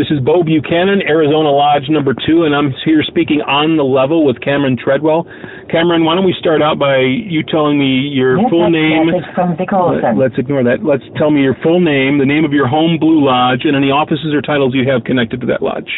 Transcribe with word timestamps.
This 0.00 0.08
is 0.16 0.24
Bo 0.24 0.40
Buchanan, 0.40 1.04
Arizona 1.04 1.52
Lodge 1.52 1.92
number 1.92 2.16
two, 2.16 2.48
and 2.48 2.56
I'm 2.56 2.72
here 2.88 3.04
speaking 3.04 3.44
on 3.44 3.76
the 3.76 3.84
level 3.84 4.24
with 4.24 4.40
Cameron 4.40 4.80
Treadwell. 4.80 5.28
Cameron, 5.68 6.08
why 6.08 6.16
don't 6.16 6.24
we 6.24 6.32
start 6.40 6.64
out 6.64 6.80
by 6.80 7.04
you 7.04 7.44
telling 7.44 7.76
me 7.76 8.08
your 8.08 8.40
Yes, 8.40 8.48
full 8.48 8.72
name? 8.72 9.12
from 9.36 9.60
Vic 9.60 9.68
Olson. 9.76 10.16
Let's 10.16 10.40
ignore 10.40 10.64
that. 10.64 10.80
Let's 10.88 11.04
tell 11.20 11.28
me 11.28 11.44
your 11.44 11.52
full 11.60 11.84
name, 11.84 12.16
the 12.16 12.24
name 12.24 12.48
of 12.48 12.52
your 12.56 12.64
home 12.64 12.96
Blue 12.96 13.20
Lodge, 13.20 13.68
and 13.68 13.76
any 13.76 13.92
offices 13.92 14.32
or 14.32 14.40
titles 14.40 14.72
you 14.72 14.88
have 14.88 15.04
connected 15.04 15.44
to 15.44 15.46
that 15.52 15.60
lodge. 15.60 15.92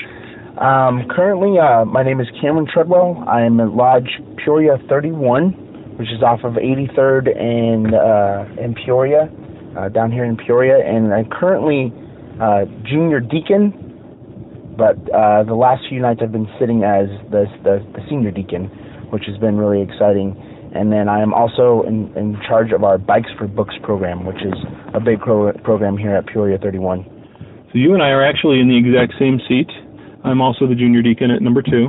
Um, 0.59 1.07
currently, 1.07 1.63
uh, 1.63 1.87
my 1.87 2.03
name 2.03 2.19
is 2.19 2.27
Cameron 2.43 2.67
Treadwell. 2.67 3.23
I 3.31 3.47
am 3.47 3.63
at 3.63 3.71
Lodge 3.71 4.11
Peoria 4.43 4.83
31, 4.91 5.55
which 6.03 6.11
is 6.11 6.27
off 6.27 6.43
of 6.43 6.59
83rd 6.59 7.31
and 7.39 7.95
uh, 7.95 8.51
in 8.59 8.75
Peoria, 8.75 9.31
uh, 9.79 9.95
down 9.95 10.11
here 10.11 10.25
in 10.27 10.35
Peoria, 10.35 10.83
and 10.83 11.15
I'm 11.15 11.31
currently 11.31 11.95
uh, 12.43 12.67
junior 12.83 13.21
deacon. 13.21 13.79
But 14.77 14.97
uh, 15.13 15.45
the 15.45 15.55
last 15.55 15.85
few 15.89 16.01
nights 16.01 16.21
I've 16.23 16.33
been 16.33 16.49
sitting 16.59 16.83
as 16.85 17.09
the, 17.31 17.45
the 17.63 17.85
the 17.93 18.01
senior 18.09 18.31
deacon, 18.31 18.67
which 19.11 19.25
has 19.27 19.37
been 19.39 19.59
really 19.59 19.83
exciting. 19.83 20.37
And 20.75 20.91
then 20.91 21.09
I 21.09 21.21
am 21.21 21.35
also 21.35 21.83
in, 21.87 22.17
in 22.17 22.41
charge 22.49 22.73
of 22.73 22.83
our 22.83 22.97
Bikes 22.97 23.29
for 23.37 23.47
Books 23.47 23.75
program, 23.83 24.25
which 24.25 24.41
is 24.41 24.55
a 24.95 25.01
big 25.01 25.21
pro- 25.21 25.53
program 25.65 25.99
here 25.99 26.17
at 26.17 26.27
Peoria 26.27 26.57
31. 26.57 27.05
So 27.73 27.79
you 27.79 27.93
and 27.93 28.03
I 28.03 28.09
are 28.09 28.25
actually 28.25 28.61
in 28.61 28.69
the 28.69 28.77
exact 28.77 29.13
same 29.19 29.39
seat. 29.49 29.69
I'm 30.25 30.41
also 30.41 30.67
the 30.67 30.75
junior 30.75 31.03
deacon 31.03 31.31
at 31.31 31.43
number 31.43 31.61
two. 31.61 31.89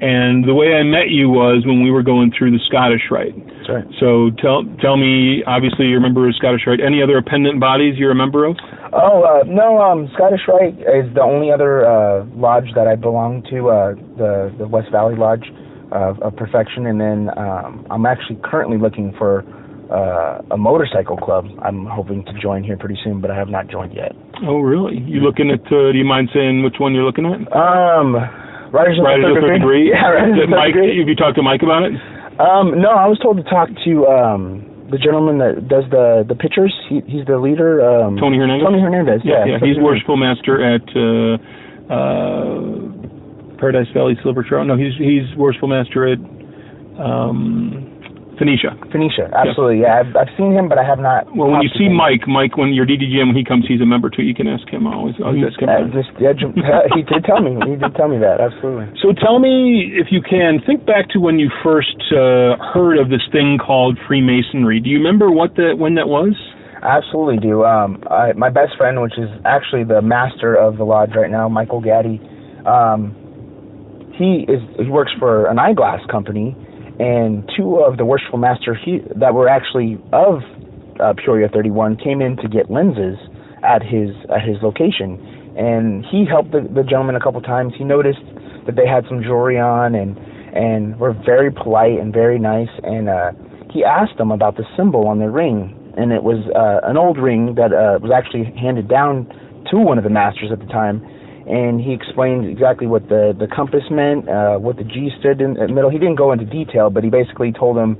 And 0.00 0.44
the 0.44 0.52
way 0.52 0.76
I 0.76 0.82
met 0.82 1.08
you 1.08 1.30
was 1.30 1.64
when 1.64 1.82
we 1.82 1.90
were 1.90 2.02
going 2.02 2.32
through 2.36 2.52
the 2.52 2.60
Scottish 2.68 3.08
Rite. 3.10 3.32
That's 3.32 3.68
right. 3.68 3.88
So 3.98 4.30
tell 4.42 4.64
tell 4.80 4.96
me, 4.96 5.42
obviously 5.46 5.86
you're 5.86 5.98
a 5.98 6.04
member 6.04 6.28
of 6.28 6.34
Scottish 6.36 6.62
Rite. 6.66 6.80
Any 6.84 7.02
other 7.02 7.16
appendant 7.16 7.60
bodies 7.60 7.96
you're 7.96 8.12
a 8.12 8.18
member 8.18 8.44
of? 8.44 8.56
Oh 8.92 9.24
uh, 9.24 9.44
no, 9.48 9.80
um, 9.80 10.08
Scottish 10.12 10.44
Rite 10.46 10.76
is 10.76 11.08
the 11.14 11.22
only 11.22 11.50
other 11.50 11.88
uh, 11.88 12.24
lodge 12.36 12.68
that 12.74 12.86
I 12.86 12.94
belong 12.94 13.42
to, 13.50 13.70
uh, 13.70 13.94
the 14.20 14.52
the 14.58 14.68
West 14.68 14.92
Valley 14.92 15.16
Lodge 15.16 15.48
of, 15.92 16.20
of 16.20 16.36
Perfection, 16.36 16.86
and 16.86 17.00
then 17.00 17.30
um, 17.38 17.86
I'm 17.90 18.06
actually 18.06 18.38
currently 18.44 18.78
looking 18.78 19.14
for 19.16 19.44
uh, 19.90 20.42
a 20.50 20.56
motorcycle 20.56 21.16
club. 21.16 21.46
I'm 21.62 21.86
hoping 21.86 22.24
to 22.24 22.32
join 22.40 22.64
here 22.64 22.76
pretty 22.76 22.98
soon, 23.02 23.20
but 23.20 23.30
I 23.30 23.36
have 23.36 23.48
not 23.48 23.68
joined 23.68 23.94
yet. 23.94 24.12
Oh, 24.44 24.60
really? 24.60 24.98
You 24.98 25.20
looking 25.20 25.50
at? 25.50 25.64
Uh, 25.72 25.92
do 25.92 25.98
you 25.98 26.04
mind 26.04 26.28
saying 26.34 26.62
which 26.62 26.76
one 26.78 26.92
you're 26.92 27.04
looking 27.04 27.26
at? 27.26 27.40
Um, 27.56 28.16
Riders 28.72 28.98
of 28.98 29.04
Riders 29.04 29.24
the 29.34 29.40
Third 29.40 29.58
Degree. 29.60 29.90
Yeah, 29.92 30.10
Riders 30.10 30.38
of 30.42 30.50
the 30.50 30.56
Mike, 30.56 30.74
Degree. 30.74 30.98
have 30.98 31.08
you 31.08 31.14
talked 31.16 31.36
to 31.36 31.42
Mike 31.42 31.62
about 31.62 31.84
it? 31.84 31.94
Um, 32.40 32.80
no, 32.80 32.90
I 32.92 33.06
was 33.06 33.18
told 33.18 33.38
to 33.38 33.44
talk 33.44 33.68
to 33.86 33.92
um, 34.06 34.66
the 34.90 34.98
gentleman 34.98 35.38
that 35.38 35.68
does 35.68 35.84
the 35.90 36.24
the 36.28 36.34
pictures. 36.34 36.74
He, 36.88 37.00
he's 37.06 37.24
the 37.26 37.38
leader. 37.38 37.80
Um, 37.80 38.16
Tony 38.20 38.36
Hernandez. 38.36 38.66
Tony 38.66 38.80
Hernandez. 38.82 39.20
Yeah, 39.24 39.44
Yeah, 39.46 39.56
yeah. 39.56 39.64
He's 39.64 39.78
worshipful 39.80 40.16
master 40.20 40.60
at 40.60 40.84
uh, 40.92 41.40
uh, 41.88 43.56
Paradise 43.56 43.88
Valley 43.94 44.18
Silver 44.22 44.42
Trail. 44.44 44.64
No, 44.64 44.76
he's 44.76 44.92
he's 44.98 45.24
worshipful 45.36 45.68
master 45.68 46.06
at 46.12 46.18
um, 47.00 47.85
Phoenicia. 48.38 48.76
Phoenicia. 48.92 49.32
Absolutely. 49.32 49.80
Yeah, 49.80 50.04
I've, 50.04 50.12
I've 50.16 50.32
seen 50.36 50.52
him, 50.52 50.68
but 50.68 50.76
I 50.76 50.84
have 50.84 51.00
not. 51.00 51.24
Well, 51.34 51.50
when 51.50 51.62
you 51.62 51.72
see. 51.72 51.88
Mike, 51.88 52.28
Mike, 52.28 52.56
when 52.56 52.76
your 52.76 52.84
DDGM, 52.84 53.32
when 53.32 53.36
he 53.36 53.44
comes, 53.44 53.64
he's 53.66 53.80
a 53.80 53.88
member 53.88 54.10
too. 54.10 54.22
You 54.22 54.34
can 54.34 54.46
ask 54.46 54.68
him. 54.68 54.86
I 54.86 54.92
always, 54.92 55.16
always 55.24 55.40
ask 55.48 55.56
him. 55.56 55.68
Uh, 55.68 55.88
just, 55.88 56.12
yeah, 56.20 56.36
he 56.96 57.02
did 57.02 57.24
tell 57.24 57.40
me. 57.40 57.56
He 57.64 57.76
did 57.76 57.94
tell 57.96 58.08
me 58.08 58.18
that. 58.20 58.40
Absolutely. 58.40 58.92
So 59.00 59.16
tell 59.16 59.38
me, 59.38 59.96
if 59.96 60.08
you 60.12 60.20
can, 60.20 60.60
think 60.66 60.84
back 60.84 61.08
to 61.16 61.18
when 61.18 61.38
you 61.38 61.48
first 61.64 61.96
uh, 62.12 62.60
heard 62.76 63.00
of 63.00 63.08
this 63.08 63.24
thing 63.32 63.56
called 63.56 63.98
Freemasonry. 64.06 64.80
Do 64.80 64.90
you 64.90 64.98
remember 64.98 65.30
what 65.30 65.56
the 65.56 65.72
when 65.76 65.94
that 65.96 66.08
was? 66.08 66.36
Absolutely 66.82 67.38
do. 67.38 67.64
Um, 67.64 68.02
I, 68.10 68.32
my 68.34 68.50
best 68.50 68.76
friend, 68.76 69.00
which 69.00 69.16
is 69.16 69.30
actually 69.44 69.84
the 69.84 70.02
master 70.02 70.54
of 70.54 70.76
the 70.76 70.84
lodge 70.84 71.16
right 71.16 71.30
now, 71.30 71.48
Michael 71.48 71.80
Gaddy, 71.80 72.20
um, 72.66 73.16
he 74.14 74.44
is 74.48 74.60
he 74.78 74.90
works 74.90 75.12
for 75.18 75.46
an 75.46 75.58
eyeglass 75.58 76.00
company, 76.10 76.56
and 76.98 77.48
two 77.56 77.76
of 77.76 77.96
the 77.96 78.04
worshipful 78.04 78.38
masters 78.38 78.78
he, 78.84 79.00
that 79.16 79.34
were 79.34 79.48
actually 79.48 79.98
of 80.12 80.40
uh, 81.00 81.12
Peoria 81.12 81.48
31 81.48 81.96
came 81.96 82.22
in 82.22 82.36
to 82.38 82.48
get 82.48 82.70
lenses 82.70 83.18
at 83.62 83.82
his 83.82 84.10
at 84.32 84.40
his 84.40 84.56
location, 84.62 85.20
and 85.56 86.04
he 86.06 86.24
helped 86.24 86.52
the, 86.52 86.60
the 86.72 86.82
gentleman 86.82 87.16
a 87.16 87.20
couple 87.20 87.40
times. 87.42 87.74
He 87.76 87.84
noticed 87.84 88.24
that 88.64 88.76
they 88.76 88.86
had 88.86 89.04
some 89.08 89.22
jewelry 89.22 89.58
on 89.58 89.94
and 89.94 90.16
and 90.56 90.98
were 90.98 91.12
very 91.12 91.50
polite 91.50 91.98
and 92.00 92.12
very 92.12 92.38
nice, 92.38 92.72
and 92.82 93.08
uh, 93.08 93.32
he 93.70 93.84
asked 93.84 94.16
them 94.16 94.30
about 94.30 94.56
the 94.56 94.64
symbol 94.76 95.06
on 95.06 95.18
their 95.18 95.30
ring, 95.30 95.76
and 95.98 96.12
it 96.12 96.22
was 96.22 96.40
uh, 96.56 96.88
an 96.88 96.96
old 96.96 97.18
ring 97.18 97.54
that 97.56 97.72
uh, 97.72 97.98
was 98.00 98.10
actually 98.10 98.44
handed 98.56 98.88
down 98.88 99.28
to 99.70 99.76
one 99.76 99.98
of 99.98 100.04
the 100.04 100.10
masters 100.10 100.50
at 100.50 100.60
the 100.60 100.66
time 100.66 101.04
and 101.46 101.80
he 101.80 101.92
explained 101.92 102.46
exactly 102.46 102.86
what 102.86 103.08
the 103.08 103.34
the 103.38 103.46
compass 103.46 103.84
meant, 103.90 104.28
uh, 104.28 104.58
what 104.58 104.76
the 104.76 104.84
G 104.84 105.10
stood 105.20 105.40
in 105.40 105.54
the 105.54 105.68
middle. 105.68 105.90
He 105.90 105.98
didn't 105.98 106.16
go 106.16 106.32
into 106.32 106.44
detail, 106.44 106.90
but 106.90 107.04
he 107.04 107.10
basically 107.10 107.52
told 107.52 107.78
him 107.78 107.96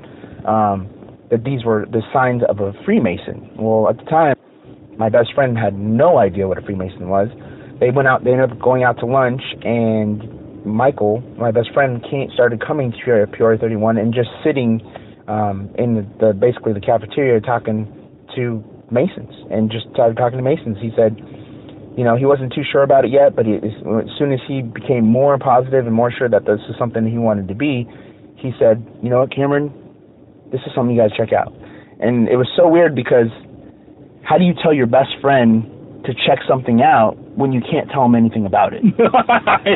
um, 0.46 0.90
that 1.30 1.44
these 1.44 1.64
were 1.64 1.86
the 1.86 2.02
signs 2.12 2.42
of 2.48 2.60
a 2.60 2.72
Freemason. 2.84 3.50
Well, 3.56 3.88
at 3.88 3.98
the 3.98 4.04
time, 4.04 4.36
my 4.98 5.08
best 5.08 5.32
friend 5.34 5.56
had 5.56 5.78
no 5.78 6.18
idea 6.18 6.48
what 6.48 6.58
a 6.58 6.62
Freemason 6.62 7.08
was. 7.08 7.28
They 7.78 7.90
went 7.90 8.08
out. 8.08 8.24
They 8.24 8.32
ended 8.32 8.50
up 8.50 8.58
going 8.58 8.82
out 8.82 8.98
to 9.00 9.06
lunch, 9.06 9.42
and 9.62 10.64
Michael, 10.66 11.22
my 11.38 11.52
best 11.52 11.72
friend, 11.72 12.02
came, 12.02 12.28
started 12.34 12.60
coming 12.60 12.90
to 12.90 12.98
Peoria, 12.98 13.26
Peoria 13.26 13.58
31 13.58 13.98
and 13.98 14.12
just 14.12 14.28
sitting 14.44 14.82
um, 15.28 15.70
in 15.78 15.94
the, 15.94 16.02
the 16.18 16.32
basically 16.34 16.72
the 16.72 16.80
cafeteria 16.80 17.40
talking 17.40 17.86
to 18.34 18.64
Masons 18.90 19.32
and 19.50 19.70
just 19.70 19.86
started 19.92 20.16
talking 20.16 20.38
to 20.38 20.42
Masons. 20.42 20.76
He 20.80 20.90
said 20.96 21.16
you 21.96 22.04
know, 22.04 22.14
he 22.14 22.26
wasn't 22.26 22.52
too 22.52 22.62
sure 22.62 22.82
about 22.82 23.04
it 23.04 23.10
yet, 23.10 23.34
but 23.34 23.46
he, 23.46 23.56
as 23.56 23.72
soon 24.18 24.32
as 24.32 24.40
he 24.46 24.60
became 24.60 25.08
more 25.08 25.38
positive 25.38 25.86
and 25.86 25.94
more 25.94 26.12
sure 26.12 26.28
that 26.28 26.44
this 26.44 26.60
is 26.68 26.76
something 26.78 27.08
he 27.08 27.16
wanted 27.16 27.48
to 27.48 27.54
be, 27.54 27.88
he 28.36 28.52
said, 28.60 28.84
you 29.02 29.08
know 29.08 29.20
what, 29.20 29.34
Cameron, 29.34 29.72
this 30.52 30.60
is 30.66 30.72
something 30.76 30.94
you 30.94 31.00
guys 31.00 31.10
check 31.16 31.32
out. 31.32 31.56
And 31.98 32.28
it 32.28 32.36
was 32.36 32.46
so 32.52 32.68
weird 32.68 32.94
because 32.94 33.32
how 34.22 34.36
do 34.36 34.44
you 34.44 34.52
tell 34.62 34.74
your 34.76 34.86
best 34.86 35.16
friend 35.24 35.64
to 36.04 36.12
check 36.12 36.44
something 36.46 36.84
out 36.84 37.16
when 37.40 37.52
you 37.52 37.64
can't 37.64 37.88
tell 37.88 38.04
him 38.04 38.14
anything 38.14 38.44
about 38.44 38.76
it? 38.76 38.84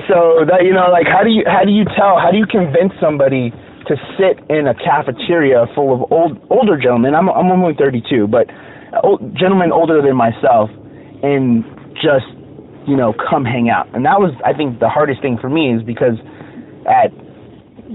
so 0.04 0.44
that 0.44 0.60
you 0.68 0.76
know, 0.76 0.92
like 0.92 1.08
how 1.08 1.24
do 1.24 1.32
you 1.32 1.48
how 1.48 1.64
do 1.64 1.72
you 1.72 1.88
tell 1.96 2.20
how 2.20 2.28
do 2.30 2.36
you 2.36 2.44
convince 2.44 2.92
somebody 3.00 3.48
to 3.88 3.96
sit 4.20 4.36
in 4.52 4.68
a 4.68 4.76
cafeteria 4.76 5.64
full 5.74 5.96
of 5.96 6.12
old 6.12 6.36
older 6.52 6.76
gentlemen? 6.76 7.16
I'm 7.16 7.32
I'm 7.32 7.48
only 7.48 7.72
32, 7.72 8.28
but 8.28 8.44
uh, 8.92 9.00
old, 9.02 9.24
gentlemen 9.40 9.72
older 9.72 10.04
than 10.04 10.20
myself, 10.20 10.68
and 11.24 11.64
just 11.94 12.26
you 12.86 12.96
know 12.96 13.14
come 13.28 13.44
hang 13.44 13.68
out. 13.68 13.88
And 13.94 14.04
that 14.04 14.20
was 14.20 14.32
i 14.44 14.52
think 14.52 14.80
the 14.80 14.88
hardest 14.88 15.22
thing 15.22 15.38
for 15.40 15.48
me 15.48 15.74
is 15.74 15.82
because 15.82 16.18
at 16.86 17.12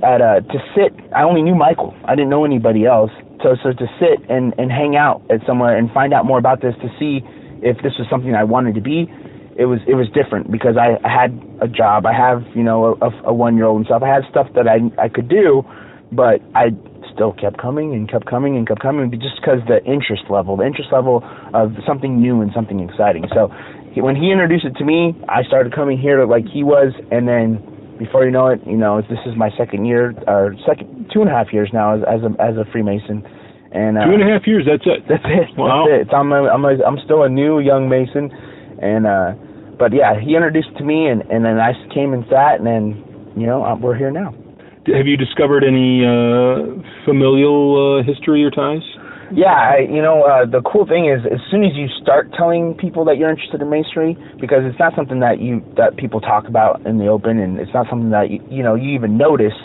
at 0.04 0.22
uh 0.22 0.42
to 0.42 0.58
sit 0.76 0.94
i 1.16 1.24
only 1.24 1.42
knew 1.42 1.56
michael. 1.56 1.94
I 2.06 2.16
didn't 2.16 2.30
know 2.30 2.46
anybody 2.46 2.86
else. 2.86 3.12
So 3.44 3.56
so 3.64 3.74
to 3.74 3.88
sit 4.00 4.30
and 4.30 4.54
and 4.58 4.72
hang 4.72 4.96
out 4.96 5.22
at 5.30 5.46
somewhere 5.46 5.78
and 5.78 5.92
find 5.92 6.14
out 6.14 6.26
more 6.26 6.38
about 6.40 6.62
this 6.62 6.76
to 6.82 6.90
see 7.00 7.22
if 7.64 7.78
this 7.84 7.94
was 7.98 8.08
something 8.10 8.36
i 8.36 8.44
wanted 8.44 8.76
to 8.76 8.82
be 8.82 9.10
it 9.58 9.66
was 9.66 9.80
it 9.88 9.96
was 9.96 10.08
different 10.14 10.52
because 10.52 10.76
i, 10.78 11.00
I 11.08 11.10
had 11.10 11.32
a 11.62 11.68
job. 11.68 12.06
I 12.06 12.14
have 12.14 12.44
you 12.54 12.64
know 12.64 12.98
a, 13.02 13.10
a 13.30 13.34
one 13.34 13.56
year 13.56 13.66
old 13.66 13.78
and 13.78 13.86
stuff. 13.86 14.04
I 14.04 14.10
had 14.10 14.24
stuff 14.30 14.48
that 14.56 14.68
i 14.68 14.80
i 15.02 15.10
could 15.10 15.30
do 15.30 15.64
but 16.12 16.42
i 16.54 16.70
still 17.14 17.32
kept 17.34 17.58
coming 17.58 17.94
and 17.94 18.10
kept 18.12 18.26
coming 18.26 18.58
and 18.58 18.68
kept 18.68 18.82
coming 18.82 19.10
just 19.12 19.40
because 19.40 19.60
the 19.68 19.84
interest 19.86 20.24
level 20.30 20.58
the 20.58 20.66
interest 20.66 20.92
level 20.92 21.24
of 21.54 21.72
something 21.88 22.20
new 22.20 22.42
and 22.42 22.52
something 22.54 22.80
exciting. 22.82 23.26
So 23.34 23.50
he, 23.96 24.02
when 24.02 24.16
he 24.16 24.30
introduced 24.30 24.66
it 24.66 24.76
to 24.76 24.84
me, 24.84 25.16
I 25.30 25.44
started 25.44 25.74
coming 25.74 25.98
here 25.98 26.28
like 26.28 26.44
he 26.52 26.64
was, 26.64 26.92
and 27.12 27.28
then 27.28 27.64
before 27.98 28.26
you 28.26 28.32
know 28.32 28.48
it, 28.48 28.60
you 28.68 28.76
know, 28.76 29.02
this 29.02 29.24
is 29.26 29.36
my 29.38 29.50
second 29.58 29.86
year 29.86 30.14
or 30.28 30.54
second 30.68 31.10
two 31.14 31.22
and 31.22 31.30
a 31.30 31.34
half 31.34 31.54
years 31.54 31.72
now 31.72 31.96
as 31.96 32.04
as 32.04 32.22
a 32.22 32.32
as 32.44 32.60
a 32.60 32.68
Freemason, 32.72 33.24
and 33.72 33.98
uh, 33.98 34.04
Two 34.04 34.20
and 34.20 34.24
a 34.24 34.28
half 34.28 34.46
years. 34.46 34.68
That's 34.68 34.84
it. 34.86 35.08
That's 35.08 35.24
it. 35.24 35.56
Wow. 35.58 35.88
That's 35.88 35.96
it. 35.96 36.02
It's, 36.08 36.14
I'm 36.14 36.32
a, 36.36 36.44
I'm 36.52 36.66
a, 36.66 36.76
I'm 36.84 37.00
still 37.06 37.24
a 37.24 37.30
new 37.30 37.60
young 37.60 37.88
Mason, 37.88 38.30
and 38.84 39.08
uh, 39.08 39.32
but 39.80 39.96
yeah, 39.96 40.20
he 40.20 40.36
introduced 40.36 40.76
it 40.76 40.78
to 40.80 40.84
me, 40.84 41.08
and 41.08 41.24
and 41.32 41.48
then 41.48 41.58
I 41.58 41.72
came 41.96 42.12
and 42.12 42.28
sat, 42.28 42.60
and 42.60 42.68
then 42.68 43.00
you 43.40 43.48
know 43.48 43.64
uh, 43.64 43.80
we're 43.80 43.96
here 43.96 44.12
now. 44.12 44.36
Have 44.92 45.08
you 45.08 45.18
discovered 45.18 45.64
any 45.64 46.06
uh, 46.06 46.78
familial 47.08 47.74
uh, 47.80 48.04
history 48.04 48.44
or 48.44 48.52
ties? 48.52 48.86
Yeah, 49.34 49.54
I, 49.54 49.90
you 49.90 50.02
know, 50.02 50.22
uh, 50.22 50.46
the 50.46 50.62
cool 50.62 50.86
thing 50.86 51.10
is, 51.10 51.26
as 51.26 51.42
soon 51.50 51.64
as 51.64 51.74
you 51.74 51.88
start 52.02 52.30
telling 52.38 52.76
people 52.78 53.06
that 53.06 53.18
you're 53.18 53.30
interested 53.30 53.62
in 53.62 53.70
masonry, 53.70 54.14
because 54.40 54.62
it's 54.62 54.78
not 54.78 54.94
something 54.96 55.20
that 55.20 55.42
you 55.42 55.66
that 55.78 55.98
people 55.98 56.22
talk 56.22 56.48
about 56.48 56.86
in 56.86 57.00
the 57.00 57.08
open, 57.08 57.40
and 57.40 57.60
it's 57.60 57.74
not 57.74 57.88
something 57.90 58.12
that 58.12 58.30
you, 58.30 58.40
you 58.50 58.62
know 58.62 58.76
you 58.76 58.94
even 58.94 59.18
notice 59.18 59.58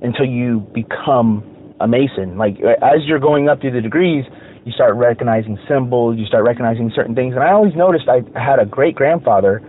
until 0.00 0.24
you 0.24 0.60
become 0.72 1.44
a 1.80 1.86
mason. 1.86 2.38
Like 2.38 2.56
as 2.80 3.04
you're 3.04 3.20
going 3.20 3.48
up 3.48 3.60
through 3.60 3.72
the 3.72 3.82
degrees, 3.82 4.24
you 4.64 4.72
start 4.72 4.96
recognizing 4.96 5.58
symbols, 5.68 6.16
you 6.16 6.24
start 6.24 6.44
recognizing 6.44 6.90
certain 6.94 7.14
things. 7.14 7.34
And 7.34 7.44
I 7.44 7.52
always 7.52 7.76
noticed 7.76 8.08
I 8.08 8.24
had 8.38 8.58
a 8.58 8.64
great 8.64 8.94
grandfather 8.94 9.60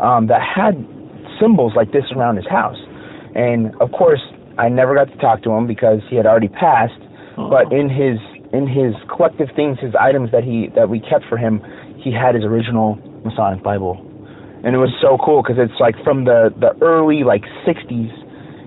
um, 0.00 0.26
that 0.28 0.42
had 0.44 0.76
symbols 1.40 1.72
like 1.74 1.90
this 1.92 2.04
around 2.14 2.36
his 2.36 2.46
house, 2.46 2.78
and 3.34 3.74
of 3.80 3.92
course 3.92 4.20
I 4.58 4.68
never 4.68 4.94
got 4.94 5.08
to 5.08 5.16
talk 5.16 5.42
to 5.44 5.50
him 5.52 5.66
because 5.66 6.00
he 6.10 6.16
had 6.16 6.26
already 6.26 6.48
passed. 6.48 7.00
But 7.48 7.72
in 7.72 7.88
his 7.88 8.20
in 8.52 8.66
his 8.66 8.94
collective 9.14 9.48
things, 9.54 9.78
his 9.80 9.94
items 9.98 10.30
that 10.32 10.42
he 10.44 10.68
that 10.74 10.88
we 10.88 11.00
kept 11.00 11.24
for 11.28 11.38
him, 11.38 11.62
he 12.02 12.12
had 12.12 12.34
his 12.34 12.44
original 12.44 12.98
Masonic 13.24 13.62
Bible, 13.62 13.98
and 14.64 14.74
it 14.74 14.78
was 14.78 14.90
so 15.00 15.18
cool 15.24 15.42
because 15.42 15.56
it's 15.58 15.78
like 15.80 15.94
from 16.04 16.24
the 16.24 16.50
the 16.58 16.74
early 16.84 17.22
like 17.24 17.44
60s 17.66 18.10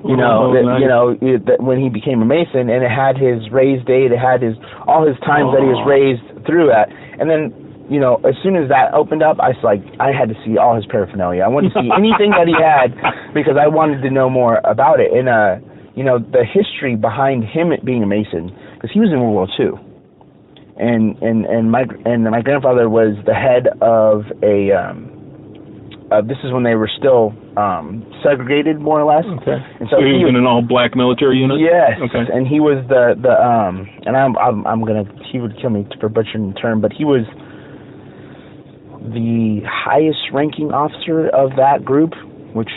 you 0.03 0.18
know, 0.19 0.51
Oh, 0.51 0.53
that, 0.53 0.63
nice. 0.68 0.81
you 0.83 0.88
know 0.91 1.15
it, 1.15 1.45
that 1.47 1.63
when 1.63 1.80
he 1.80 1.88
became 1.88 2.19
a 2.21 2.25
Mason, 2.27 2.68
and 2.68 2.83
it 2.83 2.91
had 2.91 3.15
his 3.15 3.39
raised 3.56 3.88
date, 3.88 4.12
it 4.12 4.19
had 4.19 4.41
his 4.44 4.56
all 4.85 5.07
his 5.07 5.15
times 5.24 5.56
that 5.56 5.63
he 5.63 5.69
was 5.71 5.80
Oh. 5.80 5.88
raised 5.88 6.24
through 6.45 6.71
at, 6.75 6.91
and 7.19 7.30
then 7.31 7.56
you 7.89 8.00
know, 8.00 8.15
as 8.27 8.35
soon 8.44 8.56
as 8.56 8.68
that 8.68 8.94
opened 8.94 9.24
up, 9.24 9.39
I 9.39 9.50
was 9.56 9.59
like, 9.63 9.80
I 10.00 10.12
had 10.12 10.27
to 10.27 10.35
see 10.44 10.57
all 10.57 10.75
his 10.75 10.85
paraphernalia. 10.88 11.44
I 11.44 11.47
wanted 11.47 11.71
to 11.75 11.80
see 11.83 11.89
anything 11.97 12.31
that 12.35 12.47
he 12.51 12.56
had 12.56 12.91
because 13.33 13.56
I 13.59 13.68
wanted 13.68 14.01
to 14.03 14.09
know 14.12 14.30
more 14.30 14.59
about 14.68 15.00
it, 15.00 15.12
and 15.12 15.27
uh, 15.31 15.56
you 15.95 16.03
know, 16.03 16.19
the 16.19 16.44
history 16.44 16.95
behind 17.00 17.44
him 17.47 17.71
being 17.85 18.03
a 18.03 18.07
Mason 18.07 18.51
because 18.83 18.94
he 18.94 19.00
was 19.00 19.15
in 19.15 19.24
World 19.24 19.31
War 19.31 19.47
II, 19.56 19.80
and 20.75 21.15
and 21.24 21.45
and 21.45 21.71
my 21.71 21.88
and 22.03 22.27
my 22.27 22.41
grandfather 22.41 22.89
was 22.89 23.15
the 23.25 23.33
head 23.33 23.71
of 23.80 24.27
a. 24.44 24.75
Um, 24.75 25.09
uh, 26.12 26.21
this 26.21 26.38
is 26.44 26.51
when 26.51 26.62
they 26.62 26.75
were 26.75 26.91
still 27.00 27.33
um, 27.57 28.06
segregated, 28.21 28.77
more 28.77 29.00
or 29.00 29.07
less. 29.07 29.24
Okay. 29.24 29.56
And 29.80 29.88
so 29.89 29.97
he 29.97 30.19
he 30.19 30.27
was 30.27 30.30
was 30.30 30.30
in 30.30 30.35
an 30.35 30.45
all-black 30.45 31.00
military 31.00 31.39
unit. 31.39 31.63
Yes. 31.63 31.95
Okay. 31.95 32.27
And 32.27 32.45
he 32.45 32.59
was 32.59 32.83
the 32.91 33.15
the 33.18 33.33
um 33.33 33.88
and 34.06 34.13
I'm 34.19 34.38
I'm 34.38 34.68
I'm 34.68 34.85
gonna 34.85 35.07
he 35.31 35.39
would 35.39 35.56
kill 35.57 35.71
me 35.71 35.88
for 35.97 36.09
butchering 36.09 36.53
the 36.53 36.59
term, 36.59 36.81
but 36.81 36.91
he 36.91 37.07
was 37.07 37.24
the 39.00 39.63
highest 39.65 40.30
ranking 40.35 40.69
officer 40.75 41.31
of 41.33 41.56
that 41.56 41.81
group, 41.88 42.13
which 42.53 42.69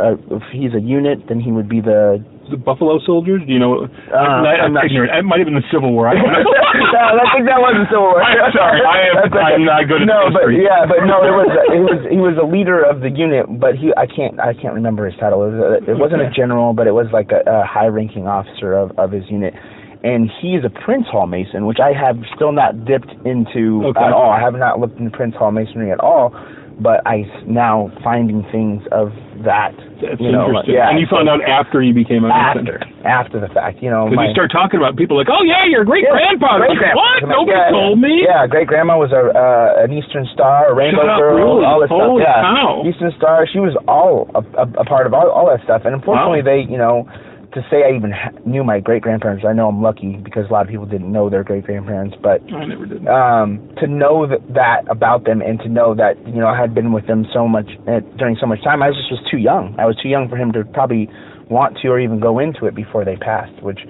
uh, 0.00 0.16
if 0.34 0.42
he's 0.50 0.74
a 0.74 0.80
unit, 0.80 1.28
then 1.28 1.38
he 1.38 1.52
would 1.52 1.68
be 1.68 1.80
the 1.80 2.24
The 2.50 2.58
Buffalo 2.58 2.98
Soldiers. 3.06 3.40
Do 3.46 3.52
you 3.52 3.58
know? 3.62 3.86
Uh, 3.86 4.16
I, 4.18 4.60
I'm 4.66 4.70
I'm 4.70 4.72
not 4.74 4.84
ignorant. 4.90 5.14
It 5.14 5.22
might 5.24 5.38
have 5.38 5.46
been 5.46 5.56
the 5.56 5.66
Civil 5.70 5.94
War. 5.94 6.10
I 6.10 6.14
no, 6.20 6.22
I 6.26 7.26
think 7.32 7.46
that 7.46 7.62
was 7.62 7.74
the 7.78 7.86
Civil 7.88 8.10
War. 8.10 8.20
I'm 8.22 8.52
sorry, 8.52 8.80
I 8.82 8.98
am- 9.14 9.18
okay. 9.30 9.46
I'm 9.56 9.64
not 9.64 9.86
good 9.88 10.02
at 10.02 10.10
no, 10.10 10.28
but 10.34 10.50
history. 10.50 10.66
yeah, 10.66 10.84
but 10.84 11.06
no, 11.06 11.22
it 11.22 11.32
was 11.34 11.48
it 11.70 11.82
was 11.82 11.98
he 12.10 12.18
was 12.18 12.34
a 12.36 12.46
leader 12.46 12.82
of 12.82 13.00
the 13.00 13.10
unit, 13.10 13.46
but 13.62 13.74
he 13.78 13.94
I 13.96 14.06
can't 14.10 14.38
I 14.42 14.52
can't 14.54 14.74
remember 14.74 15.06
his 15.06 15.14
title. 15.22 15.46
It, 15.46 15.54
was 15.54 15.60
a, 15.86 15.90
it 15.94 15.98
wasn't 15.98 16.22
a 16.26 16.30
general, 16.34 16.74
but 16.74 16.86
it 16.86 16.92
was 16.94 17.06
like 17.14 17.30
a, 17.32 17.40
a 17.46 17.62
high-ranking 17.66 18.26
officer 18.26 18.74
of 18.74 18.90
of 18.98 19.10
his 19.12 19.24
unit. 19.30 19.54
And 20.02 20.30
he's 20.40 20.64
a 20.64 20.70
Prince 20.72 21.04
Hall 21.12 21.26
Mason, 21.26 21.66
which 21.66 21.76
I 21.76 21.92
have 21.92 22.16
still 22.34 22.52
not 22.52 22.86
dipped 22.88 23.12
into 23.28 23.84
Okay. 23.92 24.00
at 24.00 24.12
all. 24.16 24.30
I 24.32 24.40
have 24.40 24.54
not 24.56 24.80
looked 24.80 24.96
into 24.98 25.10
Prince 25.14 25.34
Hall 25.36 25.52
Masonry 25.52 25.92
at 25.92 26.00
all, 26.00 26.32
but 26.80 27.04
I 27.06 27.28
now 27.46 27.92
finding 28.02 28.42
things 28.50 28.82
of 28.90 29.12
that. 29.44 29.72
That's 30.00 30.16
you 30.20 30.32
know, 30.32 30.48
like- 30.48 30.64
interesting. 30.68 30.74
yeah, 30.80 30.88
and 30.88 30.96
you 30.98 31.06
found 31.08 31.28
out 31.28 31.44
after 31.44 31.80
you 31.84 31.92
became 31.92 32.24
a 32.24 32.32
Mason. 32.32 32.66
after 32.66 32.76
after 33.04 33.36
the 33.40 33.48
fact. 33.52 33.84
You 33.84 33.88
know, 33.92 34.08
Because 34.08 34.32
you 34.32 34.36
start 34.36 34.50
talking 34.52 34.80
about 34.80 34.96
people 34.96 35.16
like, 35.16 35.28
oh 35.28 35.44
yeah, 35.44 35.64
your 35.68 35.84
great 35.84 36.04
grandfather. 36.08 36.64
Like, 36.68 36.76
Great-grandpa. 36.80 37.00
what? 37.00 37.20
Nobody 37.28 37.56
yeah, 37.60 37.70
told 37.72 37.96
me. 38.00 38.24
Yeah, 38.24 38.46
great 38.48 38.66
grandma 38.66 38.96
was 38.96 39.12
a 39.12 39.28
uh, 39.32 39.84
an 39.84 39.92
Eastern 39.92 40.24
Star, 40.32 40.72
a 40.72 40.74
Rainbow 40.74 41.04
Shut 41.04 41.20
Girl, 41.20 41.36
really? 41.36 41.64
all 41.68 41.80
this 41.80 41.92
Holy 41.92 42.24
stuff. 42.24 42.32
Yeah, 42.32 42.48
cow. 42.48 42.82
Eastern 42.88 43.12
Star. 43.20 43.44
She 43.48 43.60
was 43.60 43.76
all 43.88 44.28
a, 44.34 44.40
a, 44.60 44.66
a 44.80 44.84
part 44.88 45.06
of 45.06 45.12
all, 45.12 45.28
all 45.28 45.46
that 45.52 45.60
stuff. 45.64 45.82
And 45.84 45.92
unfortunately, 45.94 46.40
they, 46.40 46.64
you 46.64 46.76
know, 46.80 47.04
to 47.52 47.60
say 47.70 47.82
I 47.82 47.96
even 47.96 48.12
ha- 48.12 48.30
knew 48.46 48.62
my 48.62 48.78
great 48.80 49.02
grandparents, 49.02 49.44
I 49.46 49.52
know 49.52 49.68
I'm 49.68 49.82
lucky 49.82 50.16
because 50.22 50.46
a 50.48 50.52
lot 50.52 50.62
of 50.62 50.68
people 50.68 50.86
didn't 50.86 51.10
know 51.10 51.28
their 51.28 51.42
great 51.42 51.64
grandparents, 51.64 52.16
but 52.22 52.40
I 52.52 52.64
never 52.66 52.86
did. 52.86 53.06
um 53.08 53.58
to 53.80 53.86
know 53.86 54.26
that, 54.26 54.40
that 54.54 54.82
about 54.88 55.24
them 55.24 55.40
and 55.42 55.58
to 55.60 55.68
know 55.68 55.94
that 55.94 56.14
you 56.26 56.40
know 56.40 56.46
I 56.48 56.56
had 56.60 56.74
been 56.74 56.92
with 56.92 57.06
them 57.06 57.26
so 57.32 57.48
much 57.48 57.68
uh, 57.88 58.00
during 58.18 58.36
so 58.40 58.46
much 58.46 58.62
time 58.62 58.82
I 58.82 58.88
was 58.88 58.96
just 58.96 59.10
was 59.10 59.20
too 59.30 59.38
young 59.38 59.74
I 59.78 59.86
was 59.86 59.96
too 60.02 60.08
young 60.08 60.28
for 60.28 60.36
him 60.36 60.52
to 60.52 60.64
probably 60.64 61.08
want 61.48 61.76
to 61.82 61.88
or 61.88 61.98
even 61.98 62.20
go 62.20 62.38
into 62.38 62.66
it 62.66 62.74
before 62.74 63.04
they 63.04 63.16
passed 63.16 63.60
which 63.62 63.80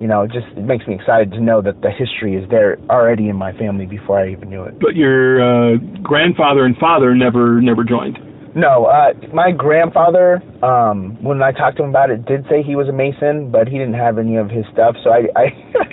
you 0.00 0.06
know 0.06 0.26
just 0.26 0.46
it 0.56 0.64
makes 0.64 0.86
me 0.86 0.94
excited 0.94 1.30
to 1.32 1.40
know 1.40 1.60
that 1.60 1.82
the 1.82 1.90
history 1.90 2.36
is 2.36 2.48
there 2.50 2.78
already 2.88 3.28
in 3.28 3.36
my 3.36 3.52
family 3.58 3.84
before 3.86 4.18
I 4.20 4.30
even 4.32 4.48
knew 4.48 4.62
it 4.64 4.78
But 4.80 4.96
your 4.96 5.42
uh, 5.42 5.76
grandfather 6.02 6.64
and 6.64 6.76
father 6.78 7.14
never 7.14 7.60
never 7.60 7.84
joined. 7.84 8.18
No 8.54 8.84
uh 8.86 9.12
my 9.32 9.50
grandfather 9.50 10.42
um 10.62 11.16
when 11.22 11.42
I 11.42 11.52
talked 11.52 11.76
to 11.78 11.82
him 11.84 11.90
about 11.90 12.10
it 12.10 12.26
did 12.26 12.44
say 12.50 12.62
he 12.62 12.76
was 12.76 12.88
a 12.88 12.92
mason 12.92 13.50
but 13.50 13.66
he 13.68 13.78
didn't 13.78 13.94
have 13.94 14.18
any 14.18 14.36
of 14.36 14.50
his 14.50 14.64
stuff 14.72 14.96
so 15.02 15.10
I 15.10 15.28
I 15.36 15.44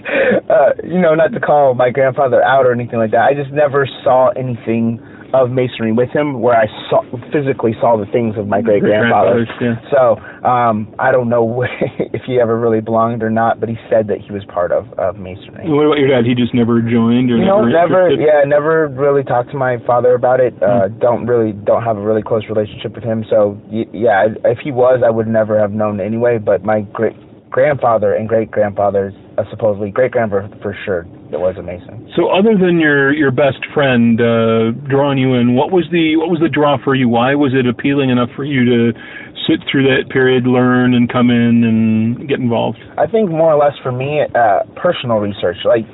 uh 0.50 0.72
you 0.84 1.00
know 1.00 1.16
not 1.16 1.32
to 1.34 1.40
call 1.40 1.74
my 1.74 1.90
grandfather 1.90 2.44
out 2.44 2.66
or 2.66 2.72
anything 2.72 3.00
like 3.00 3.12
that. 3.12 3.24
I 3.24 3.34
just 3.34 3.52
never 3.52 3.88
saw 4.04 4.30
anything 4.30 5.00
of 5.34 5.52
masonry 5.52 5.92
with 5.92 6.10
him 6.10 6.42
where 6.42 6.56
I 6.56 6.68
saw 6.90 7.02
physically 7.32 7.74
saw 7.80 7.98
the 7.98 8.10
things 8.12 8.36
of 8.38 8.48
my 8.48 8.62
great 8.62 8.82
grandfather 8.82 9.46
Yeah. 9.62 9.76
so 9.92 10.18
um 10.48 10.94
I 11.00 11.12
don't 11.12 11.30
know 11.30 11.64
if 12.00 12.22
he 12.26 12.40
ever 12.40 12.60
really 12.60 12.82
belonged 12.82 13.22
or 13.24 13.30
not 13.30 13.60
but 13.60 13.70
he 13.70 13.76
said 13.90 14.08
that 14.08 14.20
he 14.22 14.32
was 14.32 14.44
part 14.46 14.72
of 14.72 14.88
of 14.98 15.18
masonry 15.18 15.70
what 15.70 15.86
about 15.86 16.00
your 16.00 16.08
dad? 16.10 16.26
He 16.26 16.36
just 16.36 16.54
never 16.54 16.82
joined, 16.82 17.32
or 17.32 17.38
you 17.38 17.46
know, 17.46 17.64
never, 17.64 18.10
interested? 18.10 18.26
yeah, 18.26 18.44
never 18.48 18.88
really 18.88 19.24
talked 19.24 19.52
to 19.52 19.58
my 19.58 19.78
father 19.86 20.14
about 20.14 20.40
it. 20.40 20.54
Uh, 20.62 20.88
Hmm. 20.90 21.00
Don't 21.00 21.26
really, 21.28 21.52
don't 21.54 21.84
have 21.84 21.98
a 21.98 22.02
really 22.02 22.22
close 22.24 22.44
relationship 22.50 22.96
with 22.96 23.04
him. 23.04 23.24
So, 23.30 23.60
yeah, 23.70 24.28
if 24.46 24.60
he 24.64 24.72
was, 24.72 25.02
I 25.06 25.10
would 25.10 25.28
never 25.28 25.60
have 25.60 25.72
known 25.72 26.00
anyway. 26.00 26.38
But 26.40 26.64
my 26.64 26.82
great 26.94 27.16
grandfather 27.50 28.14
and 28.14 28.28
great 28.28 28.50
grandfathers, 28.52 29.14
uh, 29.38 29.44
supposedly 29.50 29.92
great 29.92 30.12
grandfather 30.12 30.50
for 30.62 30.76
sure, 30.86 31.06
that 31.32 31.40
was 31.40 31.56
a 31.58 31.64
Mason. 31.64 32.10
So, 32.16 32.30
other 32.30 32.58
than 32.58 32.80
your 32.80 33.14
your 33.14 33.32
best 33.32 33.62
friend 33.74 34.20
uh, 34.20 34.72
drawing 34.90 35.18
you 35.18 35.36
in, 35.36 35.56
what 35.56 35.72
was 35.72 35.86
the 35.92 36.18
what 36.18 36.30
was 36.30 36.40
the 36.42 36.50
draw 36.50 36.78
for 36.84 36.96
you? 36.96 37.08
Why 37.08 37.36
was 37.36 37.54
it 37.54 37.68
appealing 37.68 38.10
enough 38.10 38.30
for 38.36 38.44
you 38.44 38.66
to 38.66 38.98
sit 39.46 39.62
through 39.70 39.84
that 39.84 40.10
period, 40.10 40.46
learn, 40.46 40.94
and 40.94 41.12
come 41.12 41.30
in 41.30 41.64
and 41.64 42.28
get 42.28 42.40
involved? 42.40 42.80
I 42.98 43.06
think 43.06 43.30
more 43.30 43.54
or 43.54 43.58
less 43.58 43.78
for 43.84 43.92
me, 43.92 44.26
uh, 44.34 44.66
personal 44.76 45.18
research. 45.18 45.58
Like 45.66 45.86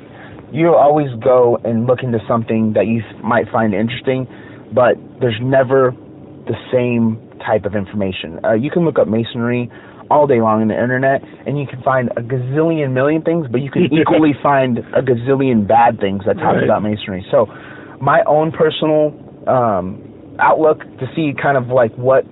you 0.52 0.74
always 0.74 1.12
go 1.22 1.58
and 1.64 1.86
look 1.86 2.02
into 2.02 2.18
something 2.26 2.72
that 2.72 2.86
you 2.86 3.02
might 3.22 3.48
find 3.52 3.74
interesting, 3.74 4.26
but 4.72 4.96
there's 5.20 5.38
never 5.42 5.92
the 6.48 6.56
same 6.72 7.20
type 7.44 7.64
of 7.64 7.74
information. 7.74 8.40
Uh, 8.44 8.54
you 8.54 8.70
can 8.70 8.84
look 8.84 8.98
up 8.98 9.08
masonry 9.08 9.70
all 10.10 10.26
day 10.26 10.40
long 10.40 10.62
on 10.62 10.68
the 10.68 10.74
internet, 10.80 11.22
and 11.46 11.58
you 11.58 11.66
can 11.66 11.82
find 11.82 12.10
a 12.16 12.22
gazillion 12.22 12.92
million 12.92 13.22
things, 13.22 13.46
but 13.50 13.60
you 13.60 13.70
can 13.70 13.84
equally 13.92 14.32
find 14.42 14.78
a 14.78 15.02
gazillion 15.02 15.66
bad 15.66 15.98
things 16.00 16.22
that 16.26 16.34
talk 16.34 16.54
Right. 16.56 16.64
about 16.64 16.82
masonry. 16.82 17.24
So, 17.30 17.46
my 18.00 18.22
own 18.26 18.52
personal 18.52 19.12
um, 19.48 20.02
outlook 20.38 20.80
to 21.00 21.06
see 21.14 21.32
kind 21.40 21.56
of 21.56 21.68
like 21.68 21.94
what 21.96 22.24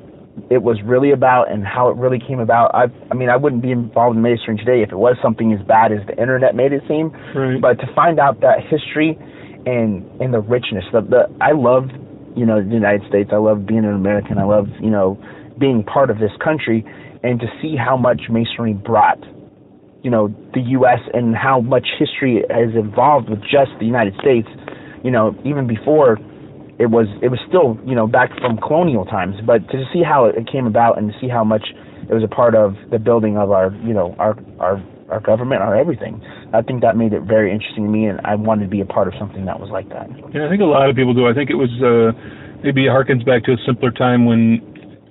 it 0.50 0.62
was 0.62 0.78
really 0.84 1.12
about 1.12 1.50
and 1.50 1.64
how 1.64 1.88
it 1.88 1.96
really 1.96 2.18
came 2.18 2.40
about. 2.40 2.74
I 2.74 2.84
I 3.10 3.14
mean 3.14 3.30
I 3.30 3.36
wouldn't 3.36 3.62
be 3.62 3.70
involved 3.70 4.16
in 4.16 4.22
masonry 4.22 4.56
today 4.58 4.82
if 4.82 4.90
it 4.90 4.96
was 4.98 5.16
something 5.22 5.52
as 5.52 5.64
bad 5.66 5.92
as 5.92 6.00
the 6.06 6.16
internet 6.20 6.54
made 6.54 6.72
it 6.72 6.82
seem. 6.88 7.10
Right. 7.34 7.60
But 7.60 7.78
to 7.80 7.86
find 7.94 8.18
out 8.18 8.40
that 8.40 8.58
history 8.68 9.16
and 9.64 10.04
and 10.20 10.34
the 10.34 10.40
richness, 10.40 10.84
the 10.92 11.00
the 11.02 11.30
I 11.40 11.52
love 11.52 11.88
you 12.36 12.44
know 12.44 12.60
the 12.62 12.74
United 12.74 13.08
States. 13.08 13.30
I 13.32 13.36
love 13.36 13.64
being 13.64 13.84
an 13.86 13.94
American. 13.94 14.38
I 14.38 14.44
love 14.44 14.66
you 14.80 14.90
know 14.90 15.16
being 15.58 15.84
part 15.84 16.10
of 16.10 16.18
this 16.18 16.32
country 16.42 16.84
and 17.24 17.40
to 17.40 17.46
see 17.60 17.74
how 17.74 17.96
much 17.96 18.22
masonry 18.30 18.74
brought 18.74 19.18
you 20.04 20.10
know 20.10 20.28
the 20.52 20.60
U.S. 20.78 21.00
and 21.12 21.34
how 21.34 21.60
much 21.60 21.88
history 21.98 22.44
has 22.50 22.70
evolved 22.76 23.30
with 23.30 23.40
just 23.40 23.72
the 23.80 23.86
United 23.86 24.14
States. 24.20 24.46
You 25.02 25.10
know 25.10 25.34
even 25.44 25.66
before 25.66 26.20
it 26.78 26.92
was 26.92 27.08
it 27.22 27.28
was 27.28 27.40
still 27.48 27.80
you 27.88 27.96
know 27.96 28.06
back 28.06 28.30
from 28.38 28.58
colonial 28.58 29.04
times, 29.06 29.34
but 29.44 29.66
to 29.72 29.82
see 29.92 30.04
how 30.04 30.26
it 30.26 30.46
came 30.46 30.66
about 30.66 30.98
and 30.98 31.10
to 31.10 31.18
see 31.18 31.28
how 31.28 31.42
much 31.42 31.64
it 32.08 32.12
was 32.12 32.22
a 32.22 32.28
part 32.28 32.54
of 32.54 32.76
the 32.92 32.98
building 32.98 33.38
of 33.38 33.50
our 33.50 33.72
you 33.82 33.94
know 33.94 34.14
our 34.18 34.36
our 34.60 34.76
our 35.08 35.20
government, 35.20 35.62
our 35.62 35.74
everything. 35.74 36.20
I 36.52 36.60
think 36.60 36.82
that 36.82 36.96
made 36.96 37.12
it 37.12 37.22
very 37.22 37.52
interesting 37.52 37.84
to 37.84 37.90
me, 37.90 38.06
and 38.06 38.20
I 38.24 38.34
wanted 38.36 38.64
to 38.64 38.70
be 38.70 38.80
a 38.80 38.86
part 38.86 39.08
of 39.08 39.14
something 39.18 39.44
that 39.46 39.58
was 39.58 39.70
like 39.70 39.88
that. 39.88 40.08
Yeah, 40.32 40.46
I 40.46 40.48
think 40.48 40.60
a 40.60 40.68
lot 40.68 40.88
of 40.88 40.96
people 40.96 41.14
do. 41.14 41.26
I 41.26 41.32
think 41.32 41.48
it 41.48 41.56
was 41.56 41.72
uh, 41.80 42.12
maybe 42.62 42.84
it 42.86 42.92
harkens 42.92 43.24
back 43.24 43.44
to 43.44 43.52
a 43.52 43.60
simpler 43.64 43.90
time 43.90 44.26
when 44.26 44.60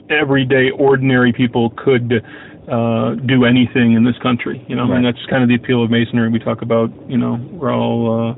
everyday, 0.10 0.70
ordinary 0.72 1.34
people 1.34 1.72
could 1.78 2.24
uh, 2.70 3.16
do 3.26 3.46
anything 3.46 3.94
in 3.94 4.04
this 4.06 4.18
country. 4.22 4.64
You 4.68 4.76
know, 4.76 4.84
and 4.84 5.04
Right. 5.06 5.14
that's 5.14 5.26
kind 5.28 5.44
of 5.44 5.50
the 5.50 5.56
appeal 5.56 5.84
of 5.84 5.92
masonry. 5.92 6.30
We 6.30 6.40
talk 6.40 6.62
about, 6.62 6.90
you 7.10 7.18
know, 7.18 7.40
we're 7.52 7.74
all 7.74 8.32
uh, 8.32 8.36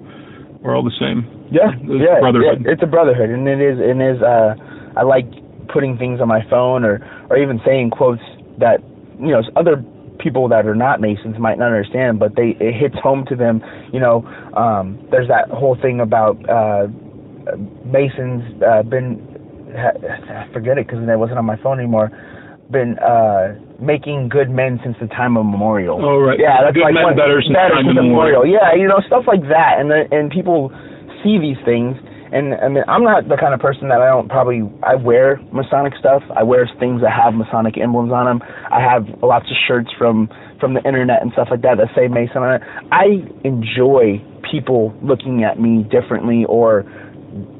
we're 0.61 0.75
all 0.75 0.83
the 0.83 0.95
same. 0.99 1.25
Yeah, 1.51 1.71
It's 1.77 2.01
yeah, 2.01 2.19
brotherhood. 2.19 2.63
yeah, 2.65 2.71
it's 2.71 2.81
a 2.81 2.87
brotherhood, 2.87 3.29
and 3.29 3.47
it 3.47 3.61
is, 3.61 3.77
and 3.79 4.01
it 4.01 4.15
is. 4.17 4.21
Uh, 4.21 4.55
I 4.97 5.03
like 5.03 5.25
putting 5.67 5.97
things 5.97 6.19
on 6.21 6.27
my 6.27 6.41
phone, 6.49 6.83
or 6.83 7.05
or 7.29 7.37
even 7.37 7.59
saying 7.65 7.91
quotes 7.91 8.21
that 8.57 8.81
you 9.19 9.27
know 9.29 9.43
other 9.55 9.83
people 10.17 10.47
that 10.49 10.65
are 10.65 10.73
not 10.73 11.01
Masons 11.01 11.37
might 11.37 11.59
not 11.59 11.67
understand, 11.67 12.17
but 12.17 12.35
they 12.35 12.57
it 12.59 12.73
hits 12.73 12.95
home 13.03 13.25
to 13.27 13.35
them. 13.35 13.61
You 13.93 13.99
know, 13.99 14.25
um, 14.57 14.97
there's 15.11 15.27
that 15.27 15.49
whole 15.49 15.75
thing 15.79 15.99
about 15.99 16.37
uh, 16.49 16.87
Masons 17.85 18.41
uh, 18.63 18.81
been 18.83 19.21
I 19.73 20.51
forget 20.53 20.77
it 20.77 20.87
because 20.87 21.01
it 21.01 21.17
wasn't 21.19 21.39
on 21.39 21.45
my 21.45 21.57
phone 21.61 21.79
anymore. 21.79 22.11
Been 22.71 22.97
uh, 22.97 23.53
making 23.79 24.29
good 24.29 24.49
men 24.49 24.79
since 24.83 24.97
the 24.99 25.07
time 25.07 25.37
of 25.37 25.45
memorial. 25.45 26.01
Oh, 26.01 26.17
right. 26.17 26.39
Yeah, 26.39 26.65
that's 26.65 26.73
Good 26.73 26.81
like 26.81 26.93
men 26.97 27.13
one- 27.13 27.15
better 27.15 27.41
since 27.41 27.53
time 27.53 27.85
since 27.85 27.97
immemorial. 27.97 28.45
Yeah, 28.45 28.73
you 28.73 28.87
know 28.87 28.97
stuff 29.05 29.25
like 29.27 29.41
that, 29.53 29.77
and 29.77 29.89
the, 29.91 30.09
and 30.09 30.31
people 30.31 30.73
see 31.23 31.37
these 31.37 31.57
things. 31.63 31.93
And 32.33 32.55
I 32.57 32.67
mean, 32.67 32.83
I'm 32.89 33.03
not 33.05 33.29
the 33.29 33.37
kind 33.37 33.53
of 33.53 33.61
person 33.61 33.87
that 33.93 34.01
I 34.01 34.09
don't 34.09 34.27
probably 34.27 34.65
I 34.81 34.95
wear 34.97 35.37
Masonic 35.53 35.93
stuff. 35.99 36.23
I 36.35 36.41
wear 36.41 36.65
things 36.81 37.01
that 37.05 37.13
have 37.13 37.35
Masonic 37.37 37.77
emblems 37.77 38.11
on 38.11 38.25
them. 38.25 38.41
I 38.73 38.81
have 38.81 39.05
lots 39.21 39.45
of 39.45 39.55
shirts 39.67 39.89
from 39.95 40.27
from 40.59 40.73
the 40.73 40.81
internet 40.83 41.21
and 41.21 41.31
stuff 41.33 41.49
like 41.51 41.61
that 41.61 41.77
that 41.77 41.93
say 41.93 42.07
Mason 42.09 42.41
on 42.41 42.57
it. 42.57 42.61
I 42.91 43.21
enjoy 43.45 44.17
people 44.41 44.89
looking 45.05 45.43
at 45.45 45.59
me 45.61 45.85
differently 45.85 46.45
or 46.49 46.81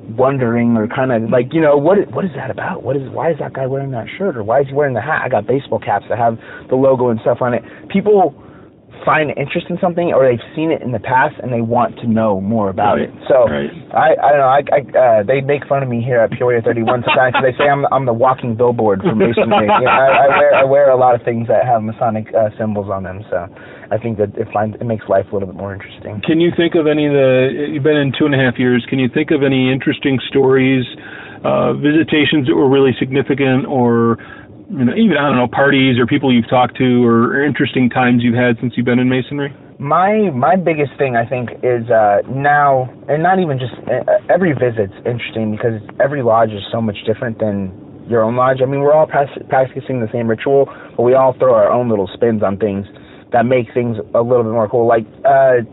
wondering 0.09 0.77
or 0.77 0.88
kind 0.88 1.12
of 1.12 1.29
like 1.29 1.53
you 1.53 1.62
know 1.62 1.77
what 1.77 1.97
what 2.12 2.25
is 2.25 2.31
that 2.35 2.51
about? 2.51 2.83
What 2.83 2.95
is 2.95 3.09
why 3.09 3.31
is 3.31 3.39
that 3.39 3.53
guy 3.53 3.65
wearing 3.65 3.91
that 3.91 4.07
shirt 4.17 4.38
or 4.38 4.43
why 4.43 4.62
is 4.62 4.67
he 4.67 4.74
wearing 4.74 4.93
the 4.93 5.01
hat? 5.01 5.21
I 5.24 5.29
got 5.29 5.47
baseball 5.47 5.79
caps 5.79 6.05
that 6.09 6.17
have 6.17 6.38
the 6.69 6.75
logo 6.75 7.09
and 7.09 7.19
stuff 7.21 7.39
on 7.41 7.53
it. 7.53 7.63
People 7.89 8.33
find 9.03 9.31
interest 9.35 9.67
in 9.69 9.77
something 9.81 10.13
or 10.13 10.23
they've 10.29 10.43
seen 10.55 10.71
it 10.71 10.81
in 10.81 10.91
the 10.91 10.99
past 10.99 11.35
and 11.41 11.51
they 11.51 11.61
want 11.61 11.97
to 11.99 12.07
know 12.07 12.39
more 12.39 12.69
about 12.69 12.95
Right, 12.95 13.09
it. 13.09 13.13
So 13.27 13.43
right. 13.49 13.69
I 13.93 14.15
I 14.15 14.27
don't 14.31 14.41
know 14.41 14.53
I, 14.53 14.61
I 14.71 14.79
uh, 14.95 15.23
they 15.23 15.41
make 15.41 15.65
fun 15.67 15.83
of 15.83 15.89
me 15.89 16.01
here 16.01 16.19
at 16.19 16.31
Peoria 16.31 16.61
31 16.61 17.03
sometimes 17.03 17.33
'cause 17.33 17.43
they 17.43 17.57
say 17.57 17.67
I'm 17.69 17.85
I'm 17.91 18.05
the 18.05 18.13
walking 18.13 18.55
billboard 18.55 19.01
for 19.01 19.15
masonry. 19.15 19.67
you 19.67 19.85
know, 19.85 19.89
I, 19.89 20.25
I 20.25 20.37
wear 20.37 20.49
I 20.55 20.63
wear 20.63 20.89
a 20.91 20.97
lot 20.97 21.15
of 21.15 21.21
things 21.23 21.47
that 21.47 21.65
have 21.65 21.81
Masonic 21.83 22.27
uh, 22.33 22.49
symbols 22.57 22.89
on 22.89 23.03
them. 23.03 23.25
So 23.29 23.47
I 23.91 23.97
think 23.97 24.17
that 24.17 24.35
it 24.37 24.47
finds 24.53 24.77
it 24.79 24.85
makes 24.85 25.05
life 25.09 25.25
a 25.31 25.33
little 25.33 25.47
bit 25.49 25.57
more 25.57 25.73
interesting. 25.73 26.21
Can 26.25 26.39
you 26.39 26.51
think 26.55 26.75
of 26.75 26.87
any 26.87 27.05
of 27.07 27.13
the? 27.13 27.69
You've 27.73 27.83
been 27.83 27.97
in 27.97 28.13
two 28.17 28.25
and 28.25 28.33
a 28.33 28.39
half 28.39 28.57
years. 28.57 28.85
Can 28.89 28.99
you 28.99 29.09
think 29.09 29.31
of 29.31 29.43
any 29.43 29.71
interesting 29.71 30.19
stories, 30.27 30.85
uh, 31.43 31.73
visitations 31.73 32.47
that 32.47 32.55
were 32.55 32.69
really 32.69 32.93
significant, 32.97 33.65
or 33.67 34.17
you 34.69 34.86
know, 34.86 34.93
even 34.95 35.17
I 35.17 35.27
don't 35.29 35.38
know, 35.38 35.48
parties 35.48 36.00
or 36.00 36.05
people 36.05 36.34
you've 36.34 36.50
talked 36.50 36.77
to, 36.77 37.05
or, 37.05 37.38
or 37.38 37.45
interesting 37.45 37.89
times 37.89 38.24
you've 38.24 38.36
had 38.36 38.57
since 38.60 38.74
you've 38.75 38.86
been 38.86 39.00
in 39.00 39.10
masonry? 39.10 39.53
My 39.77 40.29
my 40.31 40.55
biggest 40.55 40.91
thing 40.98 41.15
I 41.15 41.25
think 41.27 41.51
is 41.63 41.89
uh, 41.89 42.22
now, 42.29 42.88
and 43.10 43.22
not 43.22 43.39
even 43.39 43.60
just 43.60 43.74
uh, 43.91 44.07
every 44.34 44.53
visit's 44.53 44.95
interesting 45.05 45.51
because 45.51 45.81
every 46.00 46.24
lodge 46.24 46.51
is 46.51 46.63
so 46.72 46.81
much 46.81 46.98
different 47.05 47.39
than 47.39 47.74
your 48.07 48.24
own 48.24 48.36
lodge. 48.36 48.62
I 48.62 48.65
mean, 48.65 48.81
we're 48.81 48.93
all 48.93 49.07
practicing 49.07 50.00
the 50.00 50.10
same 50.13 50.27
ritual, 50.27 50.69
but 50.95 51.03
we 51.03 51.13
all 51.13 51.34
throw 51.38 51.53
our 51.53 51.69
own 51.69 51.89
little 51.89 52.07
spins 52.13 52.41
on 52.43 52.57
things 52.57 52.86
that 53.34 53.45
make 53.45 53.74
things 53.74 53.98
a 54.13 54.22
little 54.22 54.43
bit 54.43 54.53
more 54.53 54.69
cool. 54.69 54.88
Like 54.88 55.03
uh, 55.25 55.65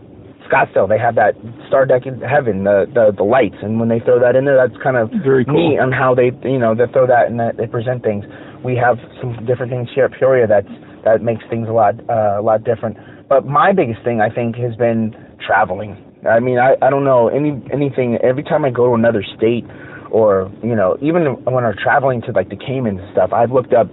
Scottsdale, 0.49 0.89
they 0.89 0.99
have 0.99 1.15
that 1.15 1.33
Star 1.67 1.85
Deck 1.85 2.05
in 2.05 2.19
Heaven, 2.19 2.65
the, 2.65 2.85
the 2.93 3.13
the 3.15 3.23
lights, 3.23 3.55
and 3.61 3.79
when 3.79 3.87
they 3.87 3.99
throw 3.99 4.19
that 4.19 4.35
in 4.35 4.43
there, 4.45 4.57
that's 4.57 4.75
kind 4.83 4.97
of 4.97 5.11
Very 5.23 5.45
cool. 5.45 5.55
neat 5.55 5.79
on 5.79 5.91
how 5.91 6.13
they 6.13 6.31
you 6.43 6.59
know 6.59 6.75
they 6.75 6.91
throw 6.91 7.07
that 7.07 7.27
and 7.31 7.39
that 7.39 7.55
they 7.57 7.67
present 7.67 8.03
things. 8.03 8.25
We 8.63 8.75
have 8.77 8.97
some 9.19 9.45
different 9.45 9.71
things 9.71 9.89
here 9.93 10.05
at 10.05 10.13
Peoria 10.13 10.47
that's 10.47 10.67
that 11.03 11.21
makes 11.21 11.43
things 11.49 11.67
a 11.67 11.73
lot 11.73 11.95
uh, 12.09 12.39
a 12.39 12.43
lot 12.43 12.63
different. 12.63 12.97
But 13.27 13.45
my 13.45 13.73
biggest 13.73 14.03
thing 14.03 14.21
I 14.21 14.29
think 14.29 14.55
has 14.55 14.75
been 14.75 15.15
traveling. 15.45 15.97
I 16.29 16.39
mean, 16.39 16.57
I 16.57 16.75
I 16.81 16.89
don't 16.89 17.03
know 17.03 17.27
any 17.27 17.61
anything. 17.71 18.17
Every 18.23 18.43
time 18.43 18.63
I 18.65 18.69
go 18.69 18.87
to 18.87 18.93
another 18.93 19.23
state, 19.35 19.65
or 20.11 20.51
you 20.63 20.75
know, 20.75 20.97
even 21.01 21.23
when 21.43 21.65
I'm 21.65 21.75
traveling 21.81 22.21
to 22.23 22.31
like 22.31 22.49
the 22.49 22.55
Caymans 22.55 22.99
and 23.01 23.11
stuff, 23.11 23.33
I've 23.33 23.51
looked 23.51 23.73
up 23.73 23.87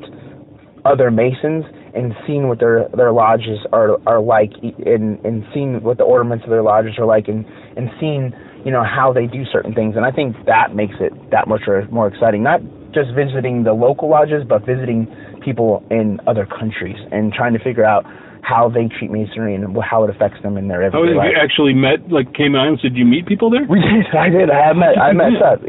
other 0.85 1.11
Masons 1.11 1.65
and 1.95 2.15
seen 2.27 2.49
what 2.49 2.61
their 2.61 2.89
their 2.97 3.13
lodges 3.13 3.59
are 3.73 3.97
are 4.07 4.21
like, 4.21 4.53
and 4.63 5.19
and 5.25 5.45
seen 5.53 5.83
what 5.83 5.99
the 5.99 6.05
ornaments 6.05 6.45
of 6.45 6.51
their 6.51 6.63
lodges 6.63 6.95
are 6.99 7.07
like, 7.07 7.27
and 7.29 7.45
and 7.77 7.91
seen 7.99 8.33
you 8.65 8.71
know 8.71 8.85
how 8.85 9.13
they 9.13 9.27
do 9.27 9.45
certain 9.51 9.75
things. 9.75 9.97
And 9.97 10.05
I 10.05 10.11
think 10.11 10.37
that 10.47 10.75
makes 10.77 10.95
it 11.01 11.13
that 11.31 11.49
much 11.49 11.63
more 11.91 12.07
exciting. 12.07 12.43
Not 12.43 12.61
just 12.95 13.11
visiting 13.15 13.65
the 13.65 13.73
local 13.73 14.09
lodges, 14.11 14.43
but 14.49 14.65
visiting 14.67 15.07
people 15.45 15.83
in 15.91 16.19
other 16.27 16.47
countries 16.47 16.97
and 17.13 17.33
trying 17.33 17.53
to 17.55 17.59
figure 17.63 17.85
out 17.85 18.05
how 18.43 18.69
they 18.73 18.89
treat 18.99 19.11
masonry 19.13 19.55
and 19.55 19.77
how 19.85 20.03
it 20.03 20.09
affects 20.11 20.41
them 20.43 20.57
in 20.57 20.67
their 20.67 20.83
Oh, 20.83 20.87
everyday 21.05 21.13
have 21.13 21.17
life. 21.19 21.29
you 21.33 21.39
actually 21.39 21.75
met 21.75 22.01
like 22.11 22.33
Cayman 22.35 22.59
Islands? 22.59 22.81
Did 22.83 22.97
you 22.97 23.05
meet 23.05 23.27
people 23.27 23.51
there? 23.51 23.65
We 23.69 23.81
did. 23.81 24.09
I 24.17 24.29
did. 24.33 24.49
I 24.51 24.73
met. 24.73 24.97
I 24.99 25.13
met 25.13 25.33
Seth. 25.41 25.63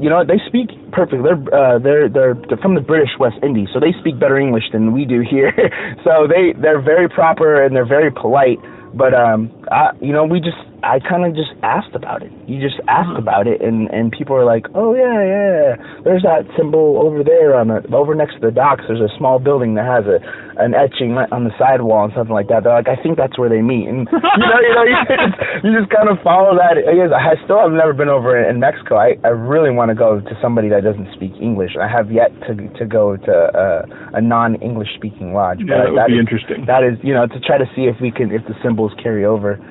You 0.00 0.08
know? 0.08 0.24
They 0.24 0.38
speak 0.46 0.70
perfect. 0.92 1.22
They're 1.26 1.42
uh, 1.52 1.78
they're 1.82 2.08
they're 2.08 2.34
they're 2.48 2.62
from 2.62 2.74
the 2.74 2.80
British 2.80 3.10
West 3.18 3.36
Indies, 3.42 3.68
so 3.74 3.80
they 3.80 3.92
speak 4.00 4.18
better 4.20 4.38
English 4.38 4.64
than 4.72 4.92
we 4.94 5.04
do 5.04 5.20
here. 5.28 5.50
so 6.06 6.26
they 6.30 6.54
they're 6.60 6.80
very 6.80 7.08
proper 7.08 7.62
and 7.64 7.74
they're 7.74 7.84
very 7.88 8.10
polite. 8.10 8.58
But 8.94 9.14
um, 9.14 9.50
I 9.70 9.90
you 10.00 10.12
know 10.14 10.24
we 10.24 10.38
just 10.38 10.56
I 10.82 10.98
kind 10.98 11.24
of 11.24 11.34
just 11.34 11.54
asked 11.62 11.94
about 11.94 12.22
it. 12.22 12.32
You 12.46 12.60
just 12.60 12.80
ask 12.88 13.10
about 13.16 13.46
it, 13.46 13.62
and 13.62 13.88
and 13.90 14.10
people 14.10 14.34
are 14.34 14.44
like, 14.44 14.66
oh 14.74 14.94
yeah 14.94 15.22
yeah. 15.22 15.68
There's 16.02 16.22
that 16.22 16.46
symbol 16.58 16.98
over 16.98 17.22
there 17.22 17.54
on 17.54 17.68
the 17.68 17.82
over 17.94 18.14
next 18.14 18.34
to 18.34 18.40
the 18.40 18.50
docks. 18.50 18.84
There's 18.88 19.00
a 19.00 19.10
small 19.16 19.38
building 19.38 19.74
that 19.74 19.86
has 19.86 20.04
a 20.10 20.18
an 20.58 20.74
etching 20.74 21.16
on 21.32 21.44
the 21.44 21.54
sidewall 21.58 22.04
and 22.04 22.12
something 22.14 22.34
like 22.34 22.48
that. 22.48 22.64
They're 22.64 22.74
like, 22.74 22.90
I 22.90 23.00
think 23.00 23.16
that's 23.16 23.38
where 23.38 23.48
they 23.48 23.62
meet, 23.62 23.88
and 23.88 24.04
you 24.10 24.46
know 24.50 24.58
you 24.60 24.72
know 24.74 24.84
you 24.84 24.98
just, 25.08 25.34
you 25.64 25.70
just 25.72 25.90
kind 25.94 26.10
of 26.10 26.18
follow 26.22 26.58
that. 26.58 26.76
I 26.82 26.94
guess 26.98 27.14
I 27.14 27.38
still 27.46 27.62
have 27.62 27.72
never 27.72 27.94
been 27.94 28.10
over 28.10 28.34
in 28.34 28.58
Mexico. 28.58 28.98
I 28.98 29.14
I 29.22 29.30
really 29.30 29.70
want 29.70 29.90
to 29.90 29.96
go 29.96 30.20
to 30.20 30.34
somebody 30.42 30.68
that 30.74 30.82
doesn't 30.82 31.08
speak 31.14 31.32
English. 31.40 31.78
I 31.78 31.86
have 31.86 32.10
yet 32.10 32.34
to 32.50 32.58
to 32.78 32.84
go 32.84 33.16
to 33.16 33.32
uh, 33.54 34.18
a 34.18 34.20
non-English 34.20 34.98
speaking 34.98 35.32
lodge. 35.32 35.62
Yeah, 35.62 35.86
that 35.86 35.94
would 35.94 36.06
be 36.10 36.18
is- 36.18 36.26
interesting. 36.26 36.66
That 36.66 36.82
is, 36.82 36.98
you 37.02 37.14
know, 37.14 37.26
to 37.26 37.38
try 37.40 37.56
to 37.58 37.66
see 37.74 37.86
if 37.86 37.96
we 38.02 38.10
can 38.10 38.30
if 38.34 38.42
the 38.50 38.54
symbols 38.62 38.92
carry 39.02 39.24
over. 39.24 39.62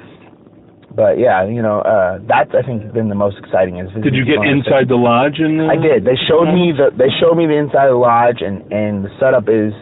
But 1.02 1.18
yeah, 1.18 1.50
you 1.50 1.66
know, 1.66 1.82
uh, 1.82 2.22
that's 2.30 2.54
I 2.54 2.62
think 2.62 2.94
been 2.94 3.10
the 3.10 3.18
most 3.18 3.42
exciting. 3.42 3.82
Is 3.82 3.90
Did 4.06 4.14
you 4.14 4.22
get 4.22 4.38
the 4.38 4.54
inside 4.54 4.86
the 4.86 5.02
lodge? 5.02 5.42
And 5.42 5.58
uh, 5.58 5.74
I 5.74 5.78
did. 5.82 6.06
They 6.06 6.14
showed 6.30 6.54
me 6.54 6.70
the 6.78 6.94
they 6.94 7.10
showed 7.18 7.34
me 7.34 7.50
the 7.50 7.58
inside 7.58 7.90
of 7.90 7.98
the 7.98 8.06
lodge, 8.06 8.46
and 8.46 8.62
and 8.70 9.02
the 9.02 9.10
setup 9.18 9.50
is 9.50 9.74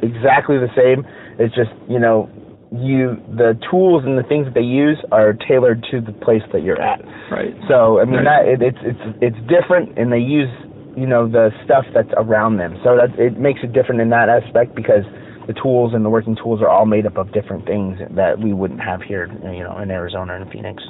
exactly 0.00 0.56
the 0.56 0.72
same. 0.72 1.04
It's 1.36 1.52
just 1.52 1.68
you 1.84 2.00
know 2.00 2.32
you 2.72 3.20
the 3.36 3.60
tools 3.68 4.08
and 4.08 4.16
the 4.16 4.24
things 4.24 4.48
that 4.48 4.56
they 4.56 4.64
use 4.64 4.96
are 5.12 5.36
tailored 5.36 5.84
to 5.92 6.00
the 6.00 6.16
place 6.24 6.40
that 6.56 6.64
you're 6.64 6.80
at. 6.80 7.04
Right. 7.28 7.52
So 7.68 8.00
I 8.00 8.08
mean 8.08 8.24
Right. 8.24 8.24
that 8.24 8.42
it, 8.48 8.60
it's 8.64 8.82
it's 8.88 9.04
it's 9.20 9.40
different, 9.52 10.00
and 10.00 10.08
they 10.08 10.24
use 10.24 10.48
you 10.96 11.04
know 11.04 11.28
the 11.28 11.52
stuff 11.68 11.84
that's 11.92 12.16
around 12.16 12.56
them. 12.56 12.80
So 12.80 12.96
that 12.96 13.12
it 13.20 13.36
makes 13.36 13.60
it 13.60 13.76
different 13.76 14.00
in 14.00 14.08
that 14.16 14.32
aspect 14.32 14.72
because 14.72 15.04
the 15.46 15.54
tools 15.54 15.92
and 15.94 16.04
the 16.04 16.10
working 16.10 16.36
tools 16.36 16.60
are 16.60 16.68
all 16.68 16.86
made 16.86 17.06
up 17.06 17.16
of 17.16 17.32
different 17.32 17.66
things 17.66 17.98
that 18.10 18.38
we 18.38 18.52
wouldn't 18.52 18.80
have 18.80 19.02
here, 19.02 19.26
you 19.44 19.62
know, 19.62 19.78
in 19.78 19.90
Arizona 19.90 20.36
and 20.40 20.50
Phoenix. 20.50 20.82